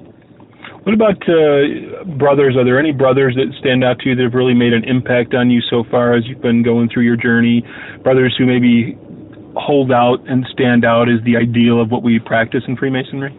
What 0.84 0.92
about 0.92 1.16
uh, 1.28 2.04
brothers? 2.18 2.56
Are 2.56 2.64
there 2.64 2.78
any 2.78 2.92
brothers 2.92 3.34
that 3.36 3.52
stand 3.58 3.82
out 3.82 3.98
to 4.00 4.10
you 4.10 4.14
that 4.16 4.22
have 4.22 4.34
really 4.34 4.54
made 4.54 4.72
an 4.74 4.84
impact 4.84 5.32
on 5.32 5.50
you 5.50 5.60
so 5.70 5.82
far 5.90 6.14
as 6.14 6.24
you've 6.26 6.42
been 6.42 6.62
going 6.62 6.90
through 6.92 7.04
your 7.04 7.16
journey? 7.16 7.64
Brothers 8.02 8.34
who 8.36 8.44
maybe 8.44 8.98
hold 9.56 9.92
out 9.92 10.18
and 10.28 10.44
stand 10.52 10.84
out 10.84 11.08
as 11.08 11.24
the 11.24 11.36
ideal 11.36 11.80
of 11.80 11.90
what 11.90 12.02
we 12.02 12.18
practice 12.18 12.62
in 12.68 12.76
Freemasonry? 12.76 13.32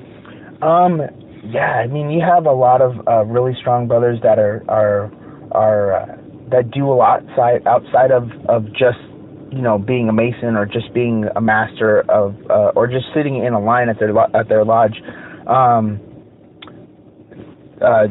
Um, 0.62 1.02
yeah, 1.44 1.84
I 1.84 1.88
mean, 1.88 2.10
you 2.10 2.22
have 2.22 2.46
a 2.46 2.52
lot 2.52 2.82
of 2.82 3.08
uh, 3.08 3.26
really 3.26 3.54
strong 3.60 3.88
brothers 3.88 4.20
that 4.24 4.40
are 4.40 4.64
are 4.68 5.12
are 5.52 5.94
uh, 5.94 6.06
that 6.50 6.72
do 6.72 6.90
a 6.90 6.96
lot 6.96 7.22
outside 7.30 7.68
outside 7.68 8.12
of 8.12 8.32
of 8.50 8.66
just 8.74 8.98
you 9.56 9.62
know 9.62 9.78
being 9.80 10.10
a 10.10 10.14
mason 10.14 10.56
or 10.56 10.66
just 10.66 10.94
being 10.94 11.26
a 11.36 11.42
master 11.42 12.02
of 12.10 12.36
uh, 12.50 12.76
or 12.76 12.88
just 12.88 13.06
sitting 13.16 13.44
in 13.44 13.54
a 13.54 13.60
line 13.60 13.90
at 13.90 13.98
their 14.00 14.14
lo- 14.14 14.32
at 14.34 14.50
their 14.50 14.66
lodge. 14.66 15.02
Um, 15.48 16.00
uh, 17.82 18.08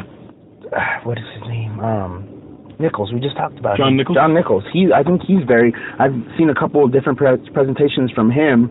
what 1.05 1.19
is 1.19 1.25
his 1.35 1.49
name? 1.49 1.79
Um, 1.81 2.35
Nichols. 2.81 3.13
We 3.13 3.21
just 3.21 3.37
talked 3.37 3.59
about 3.59 3.77
John 3.77 3.93
him. 3.93 3.97
Nichols? 3.99 4.17
John 4.17 4.35
Nichols. 4.35 4.65
He, 4.73 4.89
I 4.93 5.03
think 5.03 5.23
he's 5.23 5.45
very. 5.47 5.73
I've 5.99 6.15
seen 6.39 6.51
a 6.51 6.55
couple 6.55 6.85
of 6.85 6.93
different 6.93 7.19
pre- 7.19 7.39
presentations 7.53 8.11
from 8.11 8.31
him, 8.31 8.71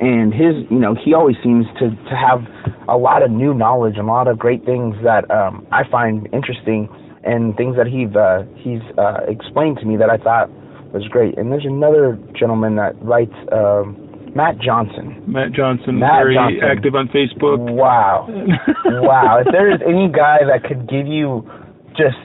and 0.00 0.32
his, 0.32 0.66
you 0.70 0.78
know, 0.78 0.96
he 0.96 1.14
always 1.14 1.36
seems 1.44 1.66
to 1.78 1.90
to 1.90 2.14
have 2.16 2.42
a 2.88 2.96
lot 2.96 3.22
of 3.22 3.30
new 3.30 3.54
knowledge 3.54 3.94
and 3.96 4.08
a 4.08 4.12
lot 4.12 4.28
of 4.28 4.38
great 4.38 4.64
things 4.64 4.96
that 5.04 5.30
um, 5.30 5.66
I 5.70 5.82
find 5.90 6.28
interesting, 6.32 6.88
and 7.22 7.56
things 7.56 7.76
that 7.76 7.86
he's 7.86 8.10
uh, 8.16 8.42
he's 8.58 8.82
uh, 8.98 9.22
explained 9.28 9.78
to 9.78 9.86
me 9.86 9.96
that 9.96 10.10
I 10.10 10.16
thought 10.16 10.50
was 10.94 11.06
great. 11.08 11.36
And 11.36 11.50
there's 11.50 11.66
another 11.66 12.16
gentleman 12.38 12.76
that 12.76 12.94
writes, 13.02 13.34
um, 13.50 13.98
Matt 14.34 14.58
Johnson. 14.58 15.22
Matt 15.26 15.52
Johnson, 15.52 15.98
Matt 15.98 16.22
very 16.26 16.34
Johnson. 16.34 16.62
active 16.62 16.94
on 16.94 17.06
Facebook. 17.08 17.58
Wow. 17.58 18.26
wow. 19.02 19.42
If 19.44 19.52
there 19.52 19.70
is 19.70 19.80
any 19.86 20.10
guy 20.10 20.42
that 20.46 20.66
could 20.66 20.88
give 20.88 21.06
you 21.06 21.46
just 21.94 22.18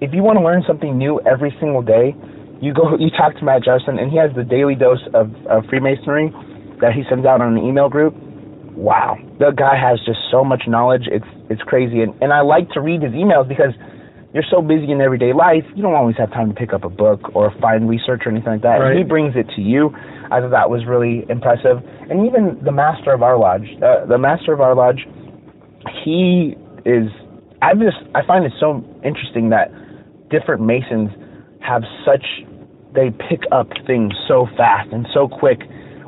if 0.00 0.14
you 0.14 0.22
want 0.22 0.38
to 0.38 0.44
learn 0.44 0.62
something 0.66 0.96
new 0.96 1.20
every 1.26 1.54
single 1.60 1.82
day, 1.82 2.14
you 2.62 2.72
go 2.72 2.94
you 2.98 3.10
talk 3.10 3.34
to 3.38 3.44
Matt 3.44 3.64
Johnson 3.64 3.98
and 3.98 4.10
he 4.10 4.16
has 4.18 4.30
the 4.34 4.44
daily 4.44 4.74
dose 4.74 5.02
of, 5.12 5.34
of 5.50 5.66
Freemasonry 5.68 6.30
that 6.80 6.94
he 6.94 7.02
sends 7.10 7.26
out 7.26 7.42
on 7.42 7.58
an 7.58 7.62
email 7.62 7.88
group. 7.88 8.14
Wow. 8.78 9.18
The 9.38 9.50
guy 9.50 9.74
has 9.74 9.98
just 10.06 10.22
so 10.30 10.44
much 10.44 10.64
knowledge. 10.70 11.10
It's 11.10 11.26
it's 11.50 11.62
crazy 11.62 12.00
and, 12.02 12.14
and 12.22 12.32
I 12.32 12.42
like 12.42 12.70
to 12.78 12.80
read 12.80 13.02
his 13.02 13.12
emails 13.12 13.50
because 13.50 13.74
you're 14.32 14.46
so 14.50 14.62
busy 14.62 14.92
in 14.92 15.00
everyday 15.00 15.32
life, 15.32 15.64
you 15.74 15.82
don't 15.82 15.94
always 15.94 16.16
have 16.16 16.30
time 16.30 16.48
to 16.48 16.54
pick 16.54 16.72
up 16.72 16.84
a 16.84 16.88
book 16.88 17.34
or 17.34 17.52
find 17.60 17.88
research 17.88 18.22
or 18.24 18.30
anything 18.30 18.52
like 18.52 18.62
that. 18.62 18.78
Right. 18.78 18.96
He 18.96 19.02
brings 19.02 19.34
it 19.34 19.46
to 19.56 19.60
you. 19.60 19.90
I 20.30 20.38
thought 20.38 20.50
that 20.50 20.70
was 20.70 20.86
really 20.86 21.26
impressive. 21.28 21.82
And 22.08 22.26
even 22.26 22.62
the 22.64 22.70
master 22.70 23.12
of 23.12 23.22
our 23.22 23.36
lodge, 23.36 23.66
uh, 23.82 24.06
the 24.06 24.18
master 24.18 24.52
of 24.52 24.60
our 24.60 24.74
lodge, 24.74 25.06
he 26.04 26.54
is. 26.86 27.10
I 27.62 27.74
just 27.74 27.98
I 28.14 28.24
find 28.26 28.44
it 28.44 28.52
so 28.60 28.84
interesting 29.04 29.50
that 29.50 29.68
different 30.30 30.62
masons 30.62 31.10
have 31.60 31.82
such 32.06 32.24
they 32.94 33.10
pick 33.28 33.42
up 33.52 33.68
things 33.86 34.12
so 34.26 34.46
fast 34.56 34.90
and 34.92 35.06
so 35.12 35.28
quick. 35.28 35.60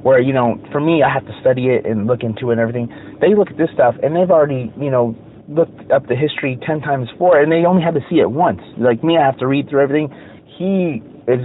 Where 0.03 0.21
you 0.21 0.33
know, 0.33 0.59
for 0.71 0.81
me, 0.81 1.03
I 1.03 1.13
have 1.13 1.27
to 1.27 1.35
study 1.41 1.67
it 1.69 1.87
and 1.87 2.07
look 2.07 2.23
into 2.23 2.51
it 2.51 2.59
and 2.59 2.61
everything. 2.61 2.89
They 3.21 3.35
look 3.35 3.51
at 3.51 3.59
this 3.59 3.71
stuff 3.75 3.95
and 4.03 4.15
they've 4.15 4.31
already 4.31 4.73
you 4.79 4.91
know 4.91 5.15
looked 5.49 5.91
up 5.91 6.07
the 6.09 6.17
history 6.17 6.59
ten 6.67 6.81
times 6.81 7.11
before, 7.11 7.41
and 7.41 7.51
they 7.51 7.65
only 7.67 7.83
had 7.83 7.95
to 7.95 8.05
see 8.09 8.21
it 8.21 8.31
once. 8.31 8.61
Like 8.79 9.03
me, 9.03 9.17
I 9.19 9.25
have 9.25 9.39
to 9.39 9.47
read 9.47 9.69
through 9.69 9.83
everything. 9.83 10.09
He 10.59 11.03
is 11.31 11.41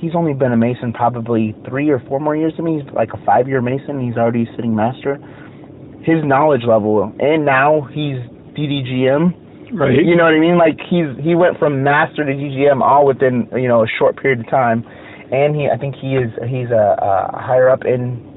he's 0.00 0.14
only 0.14 0.34
been 0.34 0.52
a 0.52 0.56
mason 0.56 0.92
probably 0.92 1.54
three 1.68 1.90
or 1.90 2.00
four 2.08 2.20
more 2.20 2.36
years 2.36 2.52
than 2.56 2.64
me. 2.64 2.80
He's 2.80 2.92
like 2.94 3.10
a 3.12 3.24
five 3.24 3.48
year 3.48 3.60
mason. 3.60 4.00
He's 4.00 4.16
already 4.16 4.46
sitting 4.56 4.74
master. 4.74 5.16
His 6.02 6.20
knowledge 6.24 6.64
level, 6.68 7.12
and 7.18 7.44
now 7.44 7.88
he's 7.88 8.20
DDGM. 8.52 9.72
Right. 9.72 10.04
You 10.04 10.14
know 10.16 10.24
what 10.24 10.34
I 10.34 10.40
mean? 10.40 10.58
Like 10.58 10.78
he's 10.88 11.08
he 11.24 11.34
went 11.34 11.58
from 11.58 11.82
master 11.82 12.24
to 12.24 12.32
DGM 12.32 12.80
all 12.80 13.06
within 13.06 13.48
you 13.56 13.68
know 13.68 13.82
a 13.82 13.88
short 13.98 14.20
period 14.20 14.40
of 14.40 14.48
time, 14.50 14.84
and 15.32 15.56
he 15.56 15.68
I 15.72 15.78
think 15.78 15.96
he 15.96 16.14
is 16.14 16.30
he's 16.48 16.70
a, 16.70 16.96
a 17.00 17.38
higher 17.40 17.70
up 17.70 17.84
in 17.84 18.33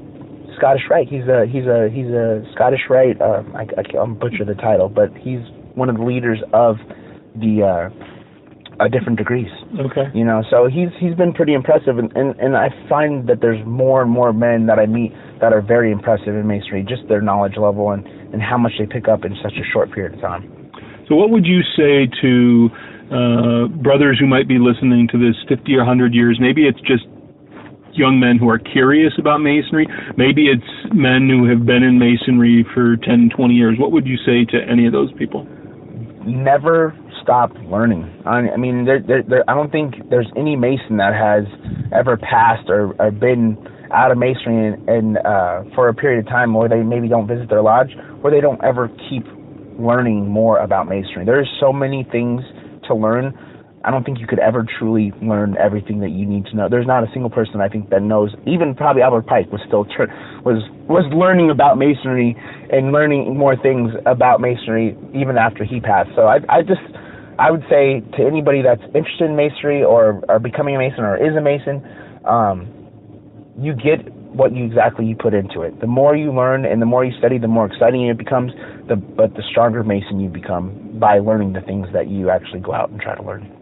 Scottish 0.58 0.82
Rite. 0.90 1.08
He's 1.08 1.26
a 1.30 1.46
he's 1.46 1.64
a 1.64 1.88
he's 1.88 2.10
a 2.10 2.42
Scottish 2.54 2.90
Rite. 2.90 3.20
Uh, 3.20 3.42
I, 3.54 3.62
I 3.78 3.82
can't 3.82 4.18
butcher 4.18 4.44
the 4.44 4.54
title, 4.54 4.88
but 4.88 5.14
he's 5.16 5.40
one 5.74 5.88
of 5.88 5.96
the 5.96 6.02
leaders 6.02 6.42
of 6.52 6.76
the 7.38 7.62
uh, 7.62 8.82
uh, 8.82 8.88
different 8.88 9.18
degrees. 9.18 9.50
Okay. 9.78 10.10
You 10.14 10.24
know, 10.24 10.42
so 10.50 10.66
he's 10.66 10.90
he's 10.98 11.14
been 11.14 11.32
pretty 11.32 11.54
impressive, 11.54 11.98
and, 11.98 12.10
and 12.16 12.38
and 12.38 12.56
I 12.56 12.68
find 12.88 13.28
that 13.28 13.40
there's 13.40 13.64
more 13.66 14.02
and 14.02 14.10
more 14.10 14.32
men 14.32 14.66
that 14.66 14.78
I 14.78 14.86
meet 14.86 15.12
that 15.40 15.52
are 15.52 15.62
very 15.62 15.92
impressive 15.92 16.34
in 16.34 16.46
masonry, 16.46 16.84
just 16.86 17.08
their 17.08 17.20
knowledge 17.20 17.56
level 17.56 17.90
and 17.90 18.06
and 18.06 18.42
how 18.42 18.58
much 18.58 18.72
they 18.78 18.86
pick 18.86 19.08
up 19.08 19.24
in 19.24 19.34
such 19.42 19.54
a 19.54 19.64
short 19.72 19.92
period 19.92 20.14
of 20.14 20.20
time. 20.20 20.70
So, 21.08 21.14
what 21.14 21.30
would 21.30 21.46
you 21.46 21.62
say 21.76 22.06
to 22.20 22.68
uh, 23.08 23.68
brothers 23.80 24.18
who 24.20 24.26
might 24.26 24.46
be 24.46 24.58
listening 24.58 25.08
to 25.12 25.18
this 25.18 25.36
50 25.48 25.72
or 25.74 25.78
100 25.78 26.12
years? 26.12 26.38
Maybe 26.40 26.68
it's 26.68 26.80
just 26.80 27.04
young 27.98 28.20
men 28.20 28.38
who 28.38 28.48
are 28.48 28.58
curious 28.58 29.12
about 29.18 29.38
masonry. 29.38 29.86
Maybe 30.16 30.46
it's 30.46 30.94
men 30.94 31.28
who 31.28 31.48
have 31.48 31.66
been 31.66 31.82
in 31.82 31.98
masonry 31.98 32.64
for 32.72 32.96
10, 32.96 33.30
20 33.36 33.54
years. 33.54 33.76
What 33.78 33.92
would 33.92 34.06
you 34.06 34.16
say 34.24 34.44
to 34.46 34.58
any 34.70 34.86
of 34.86 34.92
those 34.92 35.12
people? 35.18 35.44
Never 36.24 36.96
stop 37.22 37.52
learning. 37.66 38.08
I, 38.24 38.56
mean, 38.56 38.84
there, 38.84 39.00
there, 39.00 39.22
there, 39.22 39.44
I 39.48 39.54
don't 39.54 39.70
think 39.70 40.08
there's 40.08 40.30
any 40.36 40.56
mason 40.56 40.96
that 40.96 41.12
has 41.12 41.44
ever 41.92 42.16
passed 42.16 42.68
or, 42.70 42.94
or 42.98 43.10
been 43.10 43.58
out 43.92 44.10
of 44.10 44.18
masonry 44.18 44.72
and, 44.72 44.88
and 44.88 45.18
uh, 45.18 45.64
for 45.74 45.88
a 45.88 45.94
period 45.94 46.20
of 46.20 46.26
time 46.26 46.54
where 46.54 46.68
they 46.68 46.82
maybe 46.82 47.08
don't 47.08 47.26
visit 47.26 47.48
their 47.48 47.62
lodge, 47.62 47.90
where 48.20 48.32
they 48.32 48.40
don't 48.40 48.62
ever 48.64 48.88
keep 49.08 49.24
learning 49.78 50.28
more 50.28 50.58
about 50.58 50.88
masonry. 50.88 51.24
There's 51.24 51.48
so 51.60 51.72
many 51.72 52.06
things 52.10 52.42
to 52.88 52.94
learn. 52.94 53.36
I 53.84 53.90
don't 53.90 54.04
think 54.04 54.18
you 54.18 54.26
could 54.26 54.40
ever 54.40 54.66
truly 54.78 55.12
learn 55.22 55.56
everything 55.56 56.00
that 56.00 56.10
you 56.10 56.26
need 56.26 56.46
to 56.46 56.56
know. 56.56 56.68
There's 56.68 56.86
not 56.86 57.04
a 57.04 57.10
single 57.12 57.30
person 57.30 57.60
I 57.60 57.68
think 57.68 57.90
that 57.90 58.02
knows. 58.02 58.34
Even 58.46 58.74
probably 58.74 59.02
Albert 59.02 59.26
Pike 59.26 59.52
was 59.52 59.60
still 59.66 59.84
tr- 59.84 60.10
was 60.44 60.62
was 60.88 61.06
learning 61.14 61.50
about 61.50 61.78
masonry 61.78 62.36
and 62.70 62.90
learning 62.92 63.36
more 63.36 63.56
things 63.56 63.92
about 64.04 64.40
masonry 64.40 64.96
even 65.14 65.38
after 65.38 65.64
he 65.64 65.80
passed. 65.80 66.10
So 66.16 66.22
I 66.22 66.38
I 66.48 66.62
just 66.62 66.82
I 67.38 67.52
would 67.52 67.62
say 67.70 68.02
to 68.18 68.26
anybody 68.26 68.62
that's 68.62 68.82
interested 68.94 69.30
in 69.30 69.36
masonry 69.36 69.84
or 69.84 70.22
or 70.28 70.40
becoming 70.40 70.74
a 70.74 70.78
mason 70.78 71.04
or 71.04 71.16
is 71.16 71.36
a 71.36 71.40
mason, 71.40 71.86
um, 72.24 72.66
you 73.60 73.74
get 73.74 74.12
what 74.34 74.54
you 74.54 74.64
exactly 74.66 75.06
you 75.06 75.14
put 75.14 75.34
into 75.34 75.62
it. 75.62 75.80
The 75.80 75.86
more 75.86 76.16
you 76.16 76.32
learn 76.32 76.64
and 76.64 76.82
the 76.82 76.86
more 76.86 77.04
you 77.04 77.16
study, 77.18 77.38
the 77.38 77.48
more 77.48 77.66
exciting 77.66 78.08
it 78.08 78.18
becomes. 78.18 78.52
The 78.88 78.96
but 78.96 79.34
the 79.34 79.42
stronger 79.50 79.84
mason 79.84 80.18
you 80.18 80.28
become 80.28 80.98
by 80.98 81.20
learning 81.20 81.52
the 81.52 81.60
things 81.60 81.86
that 81.92 82.08
you 82.08 82.28
actually 82.28 82.60
go 82.60 82.74
out 82.74 82.90
and 82.90 83.00
try 83.00 83.14
to 83.14 83.22
learn. 83.22 83.57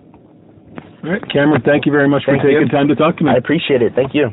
All 1.04 1.10
right, 1.10 1.22
Cameron. 1.30 1.62
Thank 1.64 1.86
you 1.86 1.92
very 1.92 2.08
much 2.08 2.22
Thank 2.26 2.42
for 2.42 2.48
taking 2.48 2.66
you. 2.66 2.68
time 2.68 2.88
to 2.88 2.94
talk 2.94 3.16
to 3.18 3.24
me. 3.24 3.30
I 3.30 3.36
appreciate 3.36 3.82
it. 3.82 3.92
Thank 3.94 4.14
you. 4.14 4.30